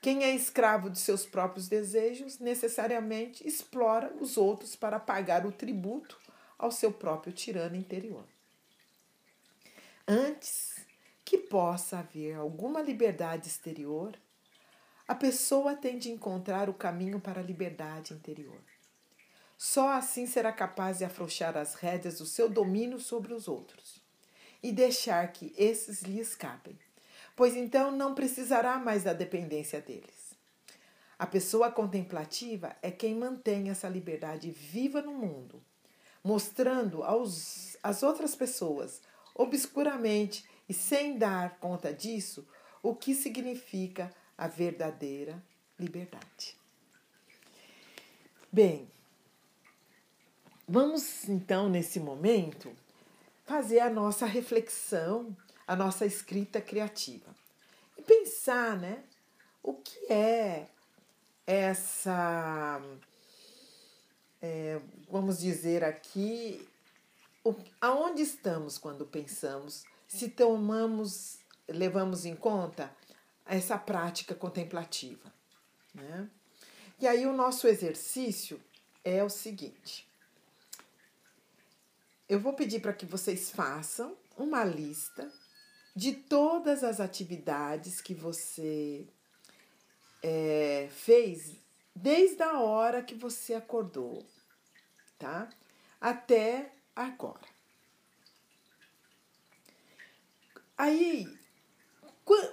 Quem 0.02 0.24
é 0.24 0.34
escravo 0.34 0.90
de 0.90 1.00
seus 1.00 1.26
próprios 1.26 1.68
desejos 1.68 2.40
necessariamente 2.40 3.48
explora 3.48 4.14
os 4.20 4.38
outros 4.38 4.76
para 4.76 5.00
pagar 5.00 5.46
o 5.46 5.52
tributo 5.52 6.20
ao 6.58 6.72
seu 6.72 6.92
próprio 6.92 7.34
tirano 7.34 7.76
interior. 7.76 8.26
Antes 10.08 10.67
possa 11.50 12.00
haver 12.00 12.36
alguma 12.36 12.82
liberdade 12.82 13.48
exterior, 13.48 14.18
a 15.08 15.16
pessoa 15.16 15.76
tem 15.76 15.98
de 15.98 16.12
encontrar 16.12 16.70
o 16.70 16.74
caminho 16.74 17.20
para 17.20 17.40
a 17.40 17.44
liberdade 17.44 18.14
interior. 18.14 18.62
Só 19.58 19.90
assim 19.90 20.28
será 20.28 20.52
capaz 20.52 21.00
de 21.00 21.06
afrouxar 21.06 21.58
as 21.58 21.76
rédeas 21.76 22.20
do 22.20 22.26
seu 22.26 22.50
domínio 22.50 23.00
sobre 23.00 23.34
os 23.34 23.48
outros 23.48 24.04
e 24.62 24.72
deixar 24.72 25.32
que 25.32 25.54
esses 25.58 26.04
lhe 26.04 26.20
escapem, 26.20 26.78
pois 27.36 27.56
então 27.56 27.92
não 27.92 28.14
precisará 28.14 28.78
mais 28.78 29.04
da 29.04 29.14
dependência 29.14 29.82
deles. 29.82 30.36
A 31.18 31.26
pessoa 31.26 31.72
contemplativa 31.72 32.76
é 32.82 32.92
quem 32.92 33.16
mantém 33.16 33.70
essa 33.70 33.90
liberdade 33.90 34.52
viva 34.52 35.02
no 35.02 35.14
mundo 35.14 35.64
mostrando 36.28 37.04
aos, 37.04 37.78
às 37.82 38.04
outras 38.04 38.36
pessoas, 38.36 39.02
obscuramente 39.34 40.44
e 40.68 40.74
sem 40.74 41.18
dar 41.18 41.58
conta 41.60 41.94
disso, 41.94 42.48
o 42.82 42.96
que 42.96 43.14
significa 43.14 44.14
a 44.38 44.48
verdadeira 44.48 45.42
liberdade. 45.80 46.58
Bem, 48.52 48.90
vamos 50.68 51.28
então, 51.28 51.70
nesse 51.70 52.00
momento, 52.00 52.76
fazer 53.46 53.80
a 53.80 53.90
nossa 53.90 54.26
reflexão, 54.26 55.36
a 55.66 55.76
nossa 55.76 56.06
escrita 56.06 56.62
criativa. 56.62 57.36
E 57.98 58.02
pensar, 58.02 58.78
né? 58.78 59.04
O 59.64 59.74
que 59.74 60.12
é 60.12 60.68
essa 61.46 62.82
é, 64.42 64.80
vamos 65.10 65.40
dizer 65.40 65.84
aqui, 65.84 66.68
o, 67.44 67.56
aonde 67.82 68.22
estamos 68.22 68.78
quando 68.78 69.06
pensamos, 69.06 69.84
se 70.08 70.30
tomamos, 70.30 71.40
levamos 71.68 72.26
em 72.26 72.36
conta 72.36 72.96
essa 73.46 73.78
prática 73.78 74.34
contemplativa. 74.34 75.34
Né? 75.94 76.30
E 77.00 77.08
aí 77.08 77.26
o 77.26 77.34
nosso 77.34 77.68
exercício 77.68 78.62
é 79.04 79.24
o 79.24 79.30
seguinte. 79.30 80.08
Eu 82.28 82.40
vou 82.40 82.54
pedir 82.54 82.82
para 82.82 82.94
que 82.94 83.06
vocês 83.06 83.52
façam 83.52 84.18
uma 84.36 84.64
lista 84.64 85.32
de 85.96 86.14
todas 86.14 86.84
as 86.84 87.00
atividades 87.00 88.02
que 88.02 88.14
você 88.14 89.08
é, 90.22 90.90
fez 90.92 91.56
desde 91.96 92.44
a 92.44 92.60
hora 92.60 93.02
que 93.02 93.16
você 93.16 93.56
acordou, 93.56 94.24
tá? 95.18 95.50
Até 96.00 96.72
agora. 96.96 97.57
Aí 100.78 101.28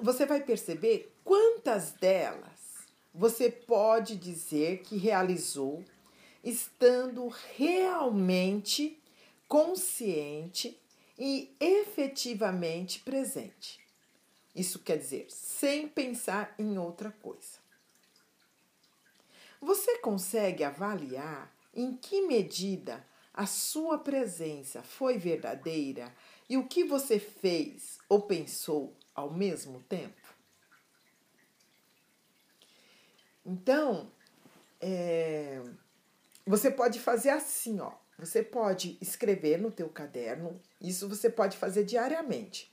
você 0.01 0.25
vai 0.25 0.43
perceber 0.43 1.15
quantas 1.25 1.93
delas 1.93 2.87
você 3.13 3.51
pode 3.51 4.17
dizer 4.17 4.83
que 4.83 4.97
realizou 4.97 5.85
estando 6.43 7.29
realmente 7.57 9.01
consciente 9.47 10.81
e 11.19 11.55
efetivamente 11.61 13.01
presente. 13.01 13.81
Isso 14.55 14.79
quer 14.79 14.99
dizer, 14.99 15.27
sem 15.31 15.89
pensar 15.89 16.55
em 16.59 16.79
outra 16.79 17.11
coisa. 17.11 17.59
Você 19.61 19.99
consegue 19.99 20.63
avaliar 20.65 21.53
em 21.75 21.97
que 21.97 22.23
medida 22.23 23.05
a 23.33 23.47
sua 23.47 23.99
presença 23.99 24.83
foi 24.83 25.19
verdadeira 25.19 26.15
e 26.48 26.57
o 26.57 26.66
que 26.66 26.85
você 26.85 27.18
fez 27.18 27.98
ou 28.09 28.22
pensou 28.22 28.96
ao 29.14 29.33
mesmo 29.33 29.80
tempo? 29.83 30.20
Então, 33.44 34.11
é, 34.80 35.62
você 36.46 36.70
pode 36.70 37.00
fazer 37.00 37.30
assim, 37.30 37.80
ó. 37.80 37.92
Você 38.18 38.42
pode 38.42 38.96
escrever 39.00 39.59
no 39.59 39.72
teu 39.72 39.88
caderno, 39.88 40.61
isso 40.80 41.09
você 41.09 41.28
pode 41.28 41.57
fazer 41.57 41.85
diariamente. 41.85 42.72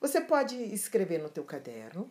Você 0.00 0.20
pode 0.20 0.56
escrever 0.56 1.18
no 1.18 1.28
teu 1.28 1.44
caderno 1.44 2.10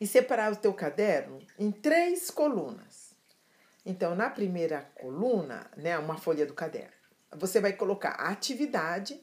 e 0.00 0.06
separar 0.06 0.52
o 0.52 0.56
teu 0.56 0.72
caderno 0.72 1.40
em 1.58 1.70
três 1.70 2.30
colunas. 2.30 3.14
Então, 3.84 4.14
na 4.14 4.30
primeira 4.30 4.82
coluna, 4.94 5.70
né, 5.76 5.98
uma 5.98 6.16
folha 6.16 6.46
do 6.46 6.54
caderno, 6.54 6.92
você 7.32 7.60
vai 7.60 7.72
colocar 7.72 8.10
a 8.10 8.28
atividade. 8.28 9.20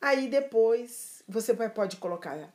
Aí 0.00 0.28
depois 0.28 1.22
você 1.28 1.52
vai, 1.52 1.68
pode 1.68 1.98
colocar 1.98 2.52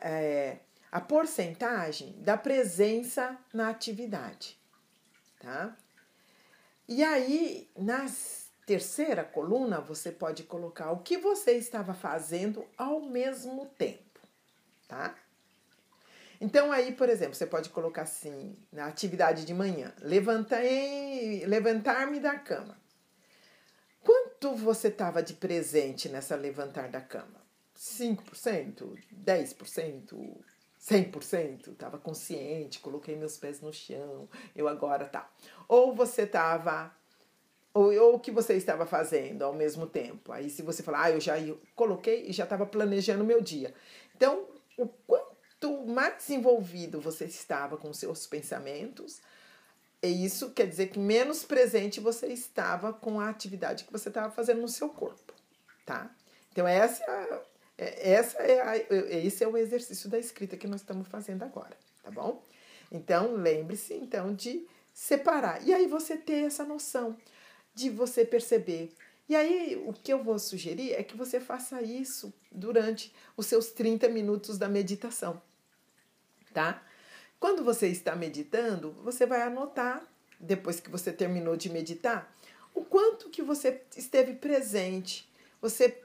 é, 0.00 0.58
a 0.90 1.00
porcentagem 1.00 2.16
da 2.18 2.36
presença 2.36 3.38
na 3.54 3.68
atividade, 3.68 4.58
tá? 5.38 5.76
E 6.88 7.04
aí, 7.04 7.70
na 7.78 8.06
terceira 8.66 9.22
coluna, 9.22 9.80
você 9.80 10.10
pode 10.10 10.42
colocar 10.42 10.90
o 10.90 10.98
que 10.98 11.16
você 11.16 11.52
estava 11.52 11.94
fazendo 11.94 12.66
ao 12.76 13.00
mesmo 13.00 13.66
tempo, 13.66 14.20
tá? 14.88 15.14
Então, 16.40 16.72
aí, 16.72 16.92
por 16.92 17.08
exemplo, 17.08 17.34
você 17.34 17.46
pode 17.46 17.68
colocar 17.68 18.02
assim, 18.02 18.56
na 18.72 18.86
atividade 18.86 19.44
de 19.44 19.52
manhã, 19.54 19.92
levantei, 20.00 21.44
levantar-me 21.46 22.18
da 22.18 22.36
cama. 22.38 22.79
Quanto 24.40 24.56
você 24.56 24.88
estava 24.88 25.22
de 25.22 25.34
presente 25.34 26.08
nessa 26.08 26.34
levantar 26.34 26.88
da 26.88 27.00
cama? 27.00 27.44
5%, 27.76 28.96
10%, 29.12 30.36
100%, 30.80 31.72
estava 31.72 31.98
consciente, 31.98 32.80
coloquei 32.80 33.16
meus 33.16 33.36
pés 33.36 33.60
no 33.60 33.70
chão, 33.70 34.26
eu 34.56 34.66
agora 34.66 35.04
tá. 35.04 35.30
Ou 35.68 35.94
você 35.94 36.22
estava 36.22 36.90
ou, 37.74 37.92
ou 37.94 38.14
o 38.14 38.18
que 38.18 38.30
você 38.30 38.54
estava 38.54 38.86
fazendo 38.86 39.42
ao 39.42 39.52
mesmo 39.52 39.86
tempo. 39.86 40.32
Aí 40.32 40.48
se 40.48 40.62
você 40.62 40.82
falar, 40.82 41.02
ah, 41.02 41.10
eu 41.10 41.20
já 41.20 41.34
coloquei 41.76 42.26
e 42.26 42.32
já 42.32 42.44
estava 42.44 42.64
planejando 42.64 43.22
meu 43.22 43.42
dia. 43.42 43.74
Então, 44.16 44.46
o 44.78 44.86
quanto 44.86 45.86
mais 45.86 46.16
desenvolvido 46.16 46.98
você 46.98 47.26
estava 47.26 47.76
com 47.76 47.92
seus 47.92 48.26
pensamentos, 48.26 49.20
e 50.02 50.24
isso 50.24 50.50
quer 50.50 50.66
dizer 50.66 50.88
que 50.88 50.98
menos 50.98 51.44
presente 51.44 52.00
você 52.00 52.26
estava 52.28 52.92
com 52.92 53.20
a 53.20 53.28
atividade 53.28 53.84
que 53.84 53.92
você 53.92 54.08
estava 54.08 54.30
fazendo 54.30 54.60
no 54.60 54.68
seu 54.68 54.88
corpo, 54.88 55.34
tá? 55.84 56.10
Então 56.50 56.66
essa, 56.66 57.04
é, 57.76 58.12
essa 58.12 58.38
é 58.38 58.60
a, 58.60 58.76
esse 59.16 59.44
é 59.44 59.48
o 59.48 59.56
exercício 59.56 60.08
da 60.08 60.18
escrita 60.18 60.56
que 60.56 60.66
nós 60.66 60.80
estamos 60.80 61.06
fazendo 61.08 61.42
agora, 61.42 61.76
tá 62.02 62.10
bom? 62.10 62.42
Então 62.90 63.34
lembre-se 63.34 63.94
então 63.94 64.34
de 64.34 64.66
separar 64.92 65.66
e 65.66 65.72
aí 65.72 65.86
você 65.86 66.16
ter 66.16 66.46
essa 66.46 66.64
noção 66.64 67.16
de 67.74 67.90
você 67.90 68.24
perceber. 68.24 68.92
E 69.28 69.36
aí 69.36 69.80
o 69.86 69.92
que 69.92 70.12
eu 70.12 70.24
vou 70.24 70.38
sugerir 70.38 70.92
é 70.94 71.02
que 71.02 71.16
você 71.16 71.38
faça 71.38 71.82
isso 71.82 72.32
durante 72.50 73.14
os 73.36 73.46
seus 73.46 73.70
30 73.70 74.08
minutos 74.08 74.58
da 74.58 74.68
meditação, 74.68 75.40
tá? 76.52 76.82
Quando 77.40 77.64
você 77.64 77.88
está 77.88 78.14
meditando, 78.14 78.92
você 79.02 79.24
vai 79.24 79.40
anotar, 79.40 80.06
depois 80.38 80.78
que 80.78 80.90
você 80.90 81.10
terminou 81.10 81.56
de 81.56 81.70
meditar, 81.70 82.30
o 82.74 82.84
quanto 82.84 83.30
que 83.30 83.42
você 83.42 83.80
esteve 83.96 84.34
presente. 84.34 85.26
Você 85.62 86.02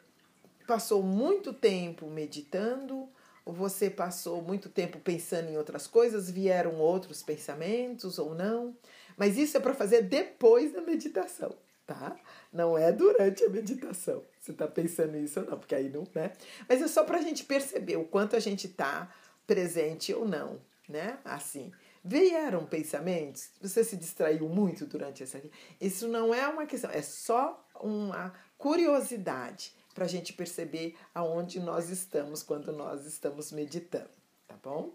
passou 0.65 1.03
muito 1.03 1.51
tempo 1.53 2.07
meditando, 2.07 3.09
ou 3.43 3.53
você 3.53 3.89
passou 3.89 4.41
muito 4.41 4.69
tempo 4.69 4.97
pensando 4.97 5.49
em 5.49 5.57
outras 5.57 5.87
coisas, 5.87 6.31
vieram 6.31 6.79
outros 6.79 7.21
pensamentos 7.21 8.17
ou 8.17 8.33
não. 8.33 8.73
Mas 9.17 9.37
isso 9.37 9.57
é 9.57 9.59
para 9.59 9.73
fazer 9.73 10.03
depois 10.03 10.71
da 10.71 10.79
meditação, 10.79 11.53
tá? 11.85 12.17
Não 12.51 12.77
é 12.77 12.93
durante 12.93 13.43
a 13.43 13.49
meditação. 13.49 14.23
Você 14.39 14.51
está 14.51 14.69
pensando 14.69 15.17
isso 15.17 15.41
ou 15.41 15.45
não, 15.45 15.59
porque 15.59 15.75
aí 15.75 15.89
não, 15.89 16.07
né? 16.15 16.31
Mas 16.67 16.81
é 16.81 16.87
só 16.87 17.03
para 17.03 17.17
a 17.17 17.21
gente 17.21 17.43
perceber 17.43 17.97
o 17.97 18.05
quanto 18.05 18.37
a 18.37 18.39
gente 18.39 18.67
está 18.67 19.13
presente 19.45 20.13
ou 20.13 20.25
não 20.25 20.59
né? 20.87 21.19
Assim. 21.23 21.71
Vieram 22.03 22.65
pensamentos, 22.65 23.49
você 23.59 23.83
se 23.83 23.97
distraiu 23.97 24.47
muito 24.47 24.85
durante 24.85 25.23
essa. 25.23 25.41
Isso 25.81 26.07
não 26.07 26.33
é 26.33 26.47
uma 26.47 26.67
questão, 26.67 26.91
é 26.91 27.01
só 27.01 27.65
uma 27.81 28.31
curiosidade 28.59 29.73
para 29.95 30.05
a 30.05 30.07
gente 30.07 30.31
perceber 30.31 30.95
aonde 31.15 31.59
nós 31.59 31.89
estamos 31.89 32.43
quando 32.43 32.71
nós 32.71 33.05
estamos 33.07 33.51
meditando, 33.51 34.09
tá 34.47 34.55
bom? 34.61 34.93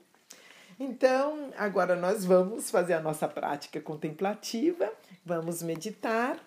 Então, 0.78 1.52
agora 1.56 1.96
nós 1.96 2.24
vamos 2.24 2.70
fazer 2.70 2.94
a 2.94 3.00
nossa 3.00 3.26
prática 3.26 3.80
contemplativa, 3.80 4.92
vamos 5.24 5.62
meditar. 5.62 6.38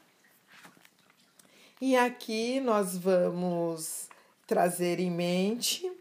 E 1.82 1.98
aqui 1.98 2.60
nós 2.60 2.98
vamos 2.98 4.08
trazer 4.48 5.00
em 5.00 5.12
mente, 5.12 5.92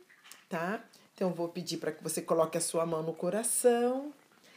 tá? 0.48 0.82
Então, 1.22 1.32
vou 1.32 1.48
pedir 1.48 1.76
para 1.76 1.92
que 1.92 2.02
você 2.02 2.20
coloque 2.20 2.58
a 2.58 2.60
sua 2.60 2.84
mão 2.84 3.00
no 3.00 3.14
coração, 3.14 4.12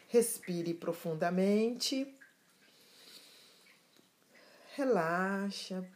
respire 0.08 0.74
profundamente, 0.74 2.12
relaxa, 4.74 5.88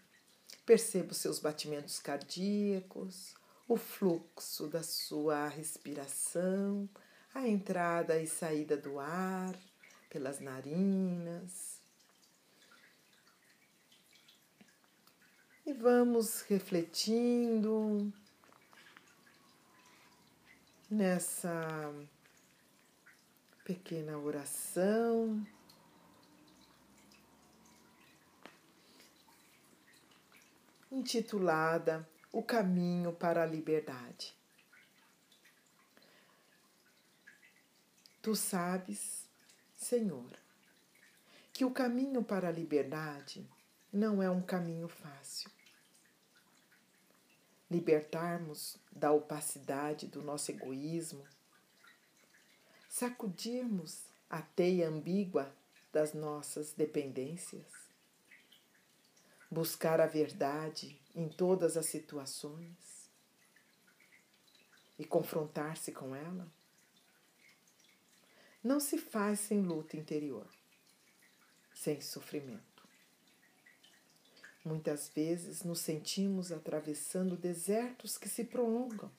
perceba 0.67 1.11
os 1.11 1.17
seus 1.17 1.39
batimentos 1.39 1.99
cardíacos, 1.99 3.33
o 3.67 3.77
fluxo 3.77 4.67
da 4.67 4.83
sua 4.83 5.47
respiração, 5.47 6.87
a 7.33 7.47
entrada 7.47 8.21
e 8.21 8.27
saída 8.27 8.77
do 8.77 8.99
ar 8.99 9.55
pelas 10.07 10.39
narinas. 10.39 11.81
E 15.65 15.73
vamos 15.73 16.41
refletindo 16.41 18.13
nessa 20.89 21.93
pequena 23.63 24.17
oração. 24.17 25.45
Intitulada 30.91 32.09
O 32.31 32.41
Caminho 32.41 33.13
para 33.13 33.43
a 33.43 33.45
Liberdade. 33.45 34.35
Tu 38.21 38.35
sabes, 38.35 39.29
Senhor, 39.75 40.31
que 41.53 41.63
o 41.63 41.71
caminho 41.71 42.23
para 42.23 42.49
a 42.49 42.51
liberdade 42.51 43.49
não 43.93 44.21
é 44.21 44.29
um 44.29 44.41
caminho 44.41 44.89
fácil 44.89 45.49
libertarmos 47.69 48.77
da 48.91 49.11
opacidade 49.11 50.07
do 50.07 50.21
nosso 50.21 50.51
egoísmo, 50.51 51.25
sacudirmos 52.87 54.05
a 54.29 54.41
teia 54.41 54.87
ambígua 54.87 55.55
das 55.91 56.13
nossas 56.13 56.73
dependências, 56.73 57.71
buscar 59.49 60.01
a 60.01 60.07
verdade 60.07 60.99
em 61.15 61.27
todas 61.29 61.77
as 61.77 61.85
situações 61.85 63.09
e 64.97 65.05
confrontar-se 65.05 65.91
com 65.91 66.15
ela, 66.15 66.51
não 68.63 68.79
se 68.79 68.97
faz 68.97 69.39
sem 69.39 69.61
luta 69.61 69.95
interior, 69.95 70.47
sem 71.73 72.01
sofrimento. 72.01 72.68
Muitas 74.69 75.09
vezes 75.09 75.63
nos 75.63 75.79
sentimos 75.79 76.51
atravessando 76.51 77.35
desertos 77.35 78.19
que 78.19 78.29
se 78.29 78.43
prolongam. 78.43 79.11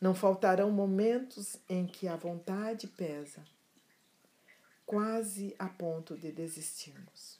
Não 0.00 0.14
faltarão 0.14 0.70
momentos 0.70 1.58
em 1.68 1.86
que 1.86 2.08
a 2.08 2.16
vontade 2.16 2.86
pesa, 2.86 3.44
quase 4.86 5.54
a 5.58 5.68
ponto 5.68 6.16
de 6.16 6.32
desistirmos. 6.32 7.38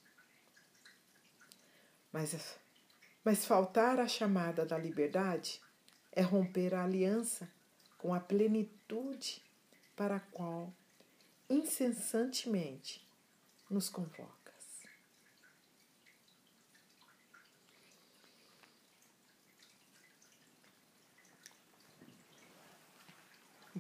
Mas, 2.13 2.59
mas 3.25 3.47
faltar 3.47 3.99
a 3.99 4.07
chamada 4.07 4.67
da 4.67 4.77
liberdade 4.77 5.63
é 6.13 6.21
romper 6.21 6.75
a 6.75 6.85
aliança 6.85 7.51
com 7.97 8.13
a 8.13 8.21
plenitude 8.21 9.43
para 9.97 10.17
a 10.17 10.21
qual 10.21 10.71
incessantemente 11.49 13.09
nos 13.71 13.89
convoca. 13.89 14.40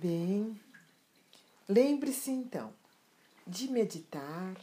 Bem, 0.02 0.58
lembre-se 1.68 2.30
então 2.30 2.72
de 3.46 3.68
meditar, 3.68 4.56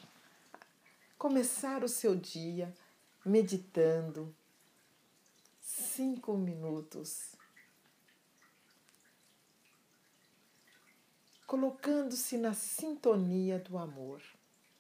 começar 1.15 1.83
o 1.83 1.87
seu 1.87 2.15
dia 2.15 2.73
meditando 3.23 4.35
cinco 5.61 6.35
minutos, 6.35 7.35
colocando-se 11.45 12.35
na 12.35 12.55
sintonia 12.55 13.59
do 13.59 13.77
amor 13.77 14.23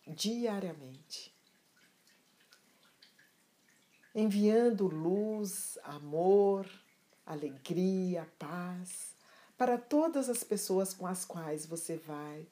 diariamente, 0.07 1.31
enviando 4.15 4.87
luz, 4.87 5.77
amor, 5.83 6.67
alegria, 7.27 8.25
paz 8.39 9.16
para 9.57 9.77
todas 9.77 10.29
as 10.29 10.43
pessoas 10.43 10.93
com 10.93 11.07
as 11.07 11.25
quais 11.25 11.65
você 11.65 11.97
vai 11.97 12.45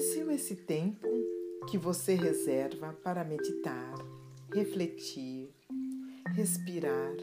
Aprecio 0.08 0.32
esse 0.32 0.56
tempo 0.56 1.06
que 1.70 1.78
você 1.78 2.16
reserva 2.16 2.94
para 3.04 3.26
meditar, 3.26 3.94
refletir, 4.54 5.54
respirar 6.34 7.14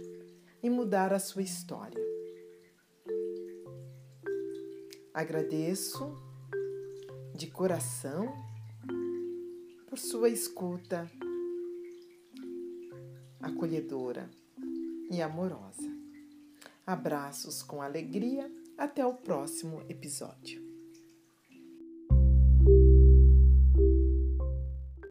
e 0.63 0.69
mudar 0.69 1.11
a 1.11 1.19
sua 1.19 1.41
história. 1.41 2.05
Agradeço 5.15 6.15
de 7.35 7.47
coração 7.47 8.31
por 9.89 9.99
sua 9.99 10.29
escuta 10.29 11.11
acolhedora 13.41 14.29
e 15.11 15.23
amorosa. 15.23 15.91
Abraços 16.87 17.63
com 17.63 17.81
alegria. 17.81 18.53
Até 18.77 19.07
o 19.07 19.15
próximo 19.15 19.81
episódio. 19.89 20.64